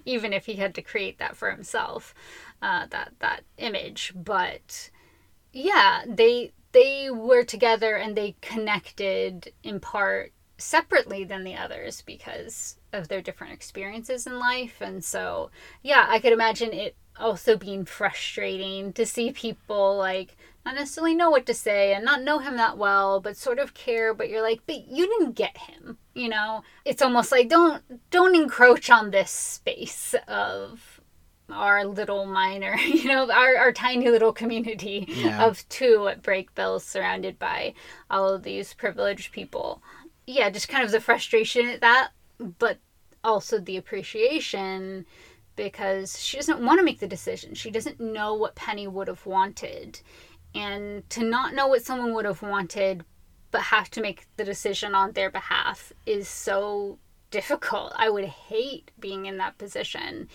[0.06, 2.14] even if he had to create that for himself,
[2.62, 4.14] uh, that that image.
[4.16, 4.90] But
[5.52, 12.78] yeah, they they were together and they connected in part separately than the others because
[12.92, 14.82] of their different experiences in life.
[14.82, 15.52] And so,
[15.82, 21.30] yeah, I could imagine it also being frustrating to see people like not necessarily know
[21.30, 24.42] what to say and not know him that well but sort of care but you're
[24.42, 29.12] like but you didn't get him you know it's almost like don't don't encroach on
[29.12, 30.89] this space of
[31.52, 35.44] our little minor you know our, our tiny little community Yeah.
[35.46, 37.74] of two at Brakebills surrounded by
[38.10, 39.82] all of these privileged people
[40.28, 42.78] yeah just kind of the frustration at that but
[43.24, 45.06] also the appreciation
[45.56, 47.54] because she doesn't want to make the decision.
[47.54, 50.00] She doesn't know what Penny would have wanted.
[50.56, 53.04] And to not know what someone would have wanted
[53.52, 56.98] but have to make the decision on their behalf is so
[57.30, 57.92] difficult.
[57.98, 60.30] I would hate being in that position.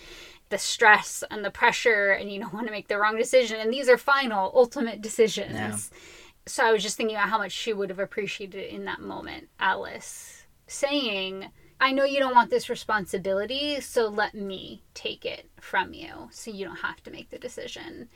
[0.49, 3.59] The stress and the pressure, and you don't want to make the wrong decision.
[3.59, 5.53] And these are final, ultimate decisions.
[5.53, 5.77] Yeah.
[6.47, 9.01] So I was just thinking about how much she would have appreciated it in that
[9.01, 9.49] moment.
[9.59, 11.47] Alice saying,
[11.79, 16.51] I know you don't want this responsibility, so let me take it from you so
[16.51, 18.09] you don't have to make the decision.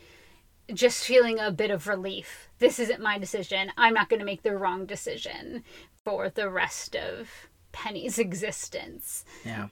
[0.74, 2.50] Just feeling a bit of relief.
[2.60, 3.72] This isn't my decision.
[3.78, 5.64] I'm not going to make the wrong decision
[6.04, 7.30] for the rest of
[7.72, 9.26] Penny's existence.
[9.44, 9.68] Yeah.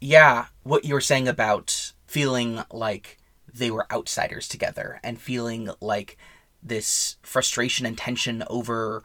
[0.00, 3.16] Yeah, what you were saying about feeling like
[3.54, 6.18] they were outsiders together and feeling like
[6.62, 9.02] this frustration and tension over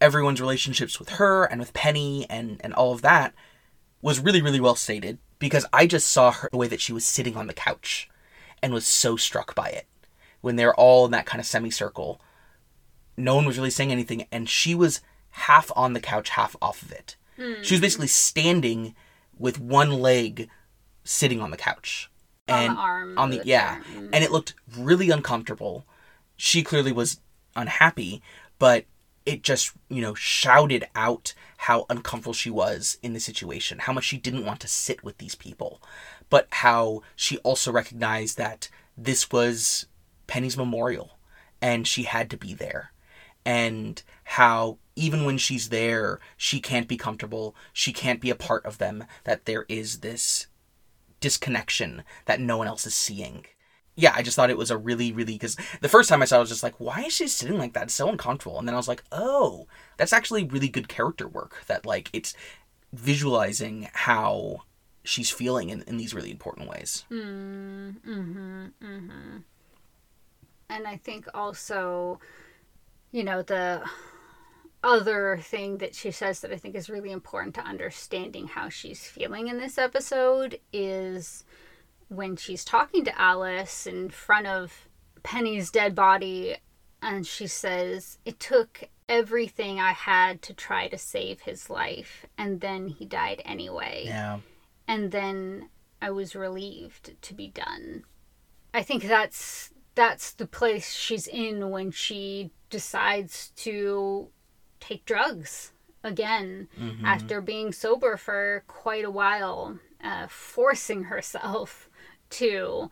[0.00, 3.34] everyone's relationships with her and with Penny and, and all of that
[4.00, 7.04] was really, really well stated because I just saw her the way that she was
[7.04, 8.08] sitting on the couch
[8.62, 9.86] and was so struck by it.
[10.40, 12.22] When they're all in that kind of semicircle,
[13.18, 16.80] no one was really saying anything, and she was half on the couch, half off
[16.80, 17.16] of it.
[17.38, 17.62] Mm.
[17.62, 18.94] She was basically standing
[19.38, 20.48] with one leg
[21.04, 22.09] sitting on the couch.
[22.50, 23.18] And on the arm.
[23.18, 23.80] On the, the yeah.
[23.94, 24.10] Mm.
[24.12, 25.86] And it looked really uncomfortable.
[26.36, 27.20] She clearly was
[27.56, 28.22] unhappy,
[28.58, 28.84] but
[29.26, 34.04] it just, you know, shouted out how uncomfortable she was in the situation, how much
[34.04, 35.82] she didn't want to sit with these people,
[36.30, 39.86] but how she also recognized that this was
[40.26, 41.18] Penny's memorial
[41.60, 42.92] and she had to be there.
[43.44, 48.64] And how even when she's there, she can't be comfortable, she can't be a part
[48.64, 50.46] of them, that there is this
[51.20, 53.46] disconnection that no one else is seeing
[54.00, 56.36] yeah, I just thought it was a really, really because the first time I saw
[56.36, 57.84] it, I was just like, why is she sitting like that?
[57.84, 58.58] It's so uncomfortable.
[58.58, 59.66] And then I was like, oh,
[59.96, 61.64] that's actually really good character work.
[61.66, 62.34] That like it's
[62.92, 64.62] visualizing how
[65.04, 67.04] she's feeling in, in these really important ways.
[67.10, 69.36] Mm, mm-hmm, mm-hmm.
[70.68, 72.20] And I think also,
[73.12, 73.82] you know, the
[74.82, 79.06] other thing that she says that I think is really important to understanding how she's
[79.06, 81.44] feeling in this episode is
[82.08, 84.88] when she's talking to Alice in front of
[85.22, 86.56] Penny's dead body,
[87.02, 92.60] and she says, It took everything I had to try to save his life, and
[92.60, 94.04] then he died anyway.
[94.06, 94.38] Yeah.
[94.88, 95.68] And then
[96.00, 98.04] I was relieved to be done.
[98.72, 104.28] I think that's that's the place she's in when she decides to
[104.80, 105.72] take drugs
[106.02, 107.04] again mm-hmm.
[107.04, 111.88] after being sober for quite a while, uh, forcing herself
[112.30, 112.90] to.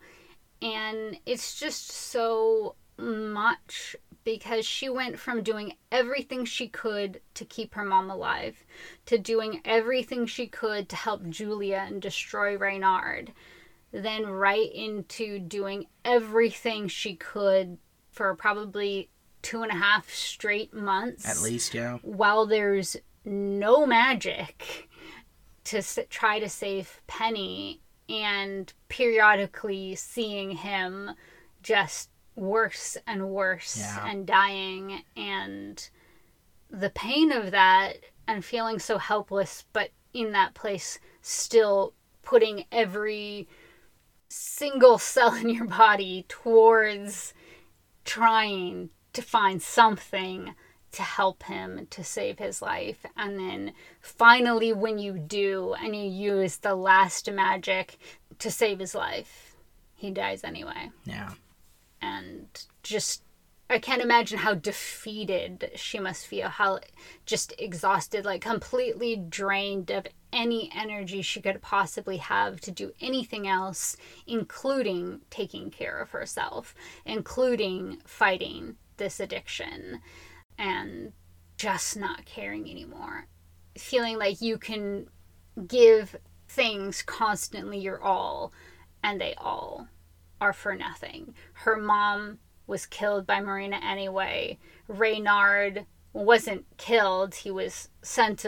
[0.61, 7.73] And it's just so much because she went from doing everything she could to keep
[7.73, 8.63] her mom alive
[9.05, 13.31] to doing everything she could to help Julia and destroy Reynard,
[13.91, 17.77] then right into doing everything she could
[18.11, 19.09] for probably
[19.49, 21.27] two and a half straight months.
[21.27, 21.97] At least, yeah.
[22.03, 22.95] While there's
[23.25, 24.87] no magic
[25.63, 31.09] to try to save Penny and periodically seeing him
[31.63, 34.07] just worse and worse yeah.
[34.07, 35.89] and dying and
[36.69, 37.97] the pain of that
[38.27, 43.47] and feeling so helpless but in that place still putting every
[44.29, 47.33] single cell in your body towards
[48.05, 50.55] trying to find something
[50.91, 53.05] to help him to save his life.
[53.15, 57.97] And then finally, when you do and you use the last magic
[58.39, 59.55] to save his life,
[59.93, 60.91] he dies anyway.
[61.05, 61.31] Yeah.
[62.01, 62.47] And
[62.81, 63.21] just,
[63.69, 66.79] I can't imagine how defeated she must feel, how
[67.25, 73.47] just exhausted, like completely drained of any energy she could possibly have to do anything
[73.47, 73.95] else,
[74.25, 76.73] including taking care of herself,
[77.05, 79.99] including fighting this addiction
[80.57, 81.13] and
[81.57, 83.27] just not caring anymore.
[83.77, 85.07] Feeling like you can
[85.67, 86.15] give
[86.47, 88.53] things constantly your all,
[89.03, 89.87] and they all
[90.39, 91.33] are for nothing.
[91.53, 94.57] Her mom was killed by Marina anyway.
[94.87, 98.45] Reynard wasn't killed, he was sent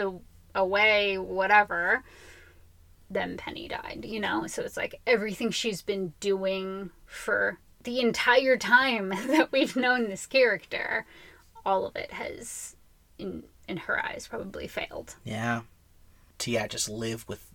[0.54, 2.02] away, whatever.
[3.10, 4.46] Then Penny died, you know?
[4.46, 10.26] So it's like everything she's been doing for the entire time that we've known this
[10.26, 11.06] character
[11.64, 12.76] all of it has
[13.18, 15.14] in in her eyes probably failed.
[15.24, 15.62] Yeah.
[16.38, 17.54] To yeah, just live with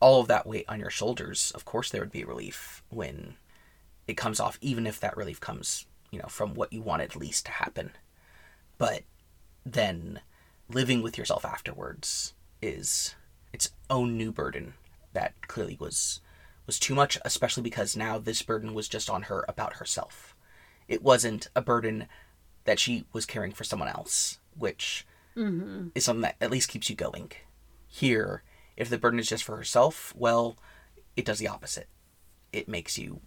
[0.00, 1.50] all of that weight on your shoulders.
[1.54, 3.36] Of course there would be relief when
[4.06, 7.46] it comes off, even if that relief comes, you know, from what you wanted least
[7.46, 7.92] to happen.
[8.76, 9.02] But
[9.64, 10.20] then
[10.68, 13.14] living with yourself afterwards is
[13.52, 14.74] its own new burden
[15.14, 16.20] that clearly was
[16.68, 20.36] was too much, especially because now this burden was just on her about herself.
[20.86, 22.06] It wasn't a burden
[22.64, 25.04] that she was caring for someone else, which
[25.36, 25.88] Mm-hmm.
[25.94, 27.30] is something that at least keeps you going.
[27.86, 28.42] Here,
[28.76, 30.58] if the burden is just for herself, well,
[31.16, 31.86] it does the opposite.
[32.52, 33.20] It makes you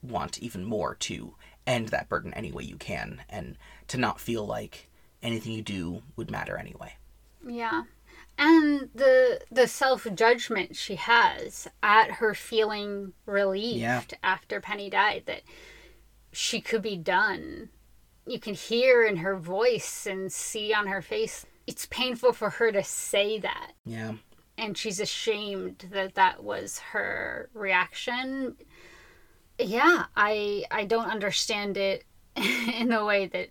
[0.00, 1.34] want even more to
[1.66, 4.88] end that burden any way you can and to not feel like
[5.24, 6.94] anything you do would matter anyway.
[7.44, 7.82] Yeah.
[8.38, 14.02] And the the self judgment she has at her feeling relieved Yeah.
[14.22, 15.42] after Penny died that
[16.32, 17.70] she could be done.
[18.26, 21.46] You can hear in her voice and see on her face.
[21.66, 23.72] It's painful for her to say that.
[23.84, 24.14] Yeah.
[24.58, 28.56] And she's ashamed that that was her reaction.
[29.58, 32.04] Yeah, I I don't understand it
[32.36, 33.48] in the way that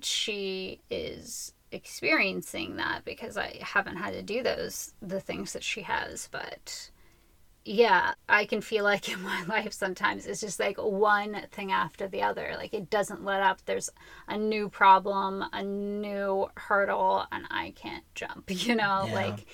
[0.00, 5.82] she is experiencing that because I haven't had to do those the things that she
[5.82, 6.90] has but
[7.64, 12.08] yeah I can feel like in my life sometimes it's just like one thing after
[12.08, 13.90] the other like it doesn't let up there's
[14.28, 19.14] a new problem a new hurdle and I can't jump you know Yeah.
[19.14, 19.46] like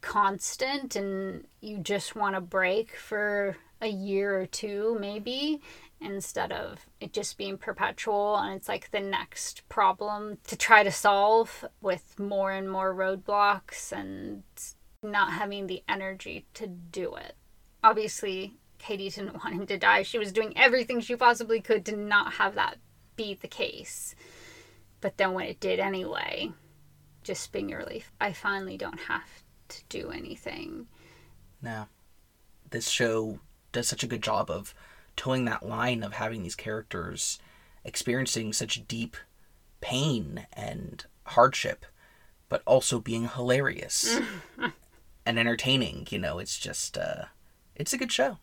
[0.00, 5.60] constant and you just want to break for a year or two maybe
[6.04, 10.90] instead of it just being perpetual and it's like the next problem to try to
[10.90, 14.42] solve with more and more roadblocks and
[15.02, 17.34] not having the energy to do it.
[17.82, 20.02] Obviously, Kady didn't want him to die.
[20.02, 22.78] She was doing everything she possibly could to not have that
[23.16, 24.14] be the case.
[25.00, 26.52] But then when it did anyway,
[27.22, 28.12] just being a relief.
[28.20, 30.86] I finally don't have to do anything.
[31.60, 31.86] No.
[32.70, 33.40] This show
[33.72, 34.74] does such a good job of
[35.16, 37.38] towing that line of having these characters
[37.84, 39.16] experiencing such deep
[39.80, 41.84] pain and hardship,
[42.48, 44.18] but also being hilarious
[45.26, 46.06] and entertaining.
[46.10, 47.24] You know, it's just, uh,
[47.74, 48.38] it's a good show.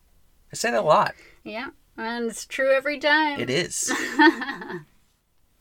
[0.51, 1.13] I say that a lot.
[1.43, 3.39] Yeah, and it's true every time.
[3.39, 3.93] It is.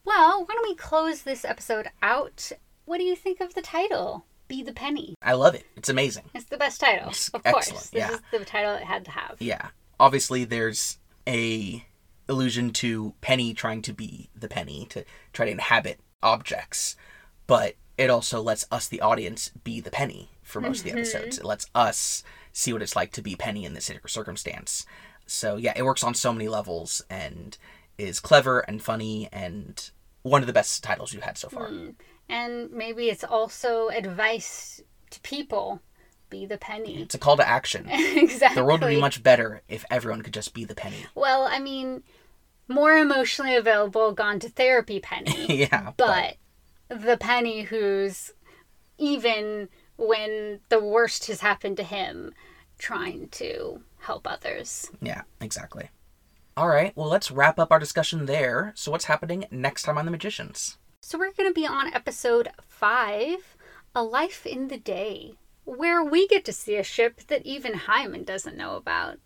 [0.08, 2.50] Well, why don't we close this episode out?
[2.86, 4.24] What do you think of the title?
[4.48, 5.14] Be the Penny.
[5.20, 5.66] I love it.
[5.76, 6.24] It's amazing.
[6.34, 7.90] It's the best title, It's of excellent, course.
[7.90, 8.12] This yeah.
[8.12, 9.36] is the title it had to have.
[9.38, 9.68] Yeah.
[10.00, 11.84] Obviously, there's a
[12.28, 16.96] allusion to Penny trying to be the Penny to try to inhabit objects,
[17.46, 20.98] but it also lets us, the audience, be the Penny for most of the mm-hmm.
[20.98, 21.38] episodes.
[21.38, 22.22] It lets us
[22.52, 24.86] see what it's like to be Penny in this circumstance.
[25.26, 27.56] So yeah, it works on so many levels and
[27.98, 29.90] is clever and funny and
[30.22, 31.68] one of the best titles you've had so far.
[31.68, 31.90] Hmm.
[32.28, 34.80] And maybe it's also advice
[35.10, 35.80] to people.
[36.30, 37.02] Be the penny.
[37.02, 37.86] It's a call to action.
[37.90, 38.60] exactly.
[38.60, 41.06] The world would be much better if everyone could just be the Penny.
[41.14, 42.02] Well, I mean,
[42.68, 45.46] more emotionally available, gone to therapy penny.
[45.70, 46.36] yeah, but
[46.88, 48.32] the penny who's
[48.98, 52.32] even when the worst has happened to him
[52.78, 55.90] trying to help others Yeah, exactly.
[56.56, 58.72] All right, well, let's wrap up our discussion there.
[58.74, 60.78] So, what's happening next time on The Magicians?
[61.00, 63.56] so we're going to be on episode 5
[63.94, 65.34] a life in the day
[65.76, 69.18] where we get to see a ship that even hyman doesn't know about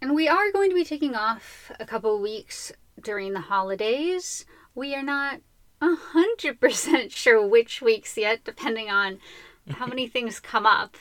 [0.00, 2.72] and we are going to be taking off a couple weeks
[3.02, 5.40] during the holidays we are not
[5.80, 9.18] 100% sure which weeks yet depending on
[9.70, 10.96] how many things come up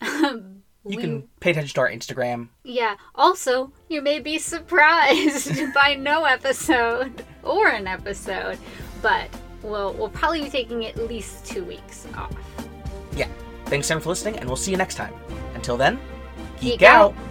[0.82, 2.48] You We- can pay attention to our Instagram.
[2.64, 2.96] Yeah.
[3.14, 8.56] Also, you may be surprised by no episode or an episode,
[9.02, 9.28] but
[9.62, 12.32] we'll we'll probably be taking at least two weeks off.
[13.14, 13.28] Yeah.
[13.70, 15.14] Thanks, everyone, for listening, and we'll see you next time.
[15.54, 15.96] Until then,
[16.60, 17.12] geek, Geek out.
[17.12, 17.29] out.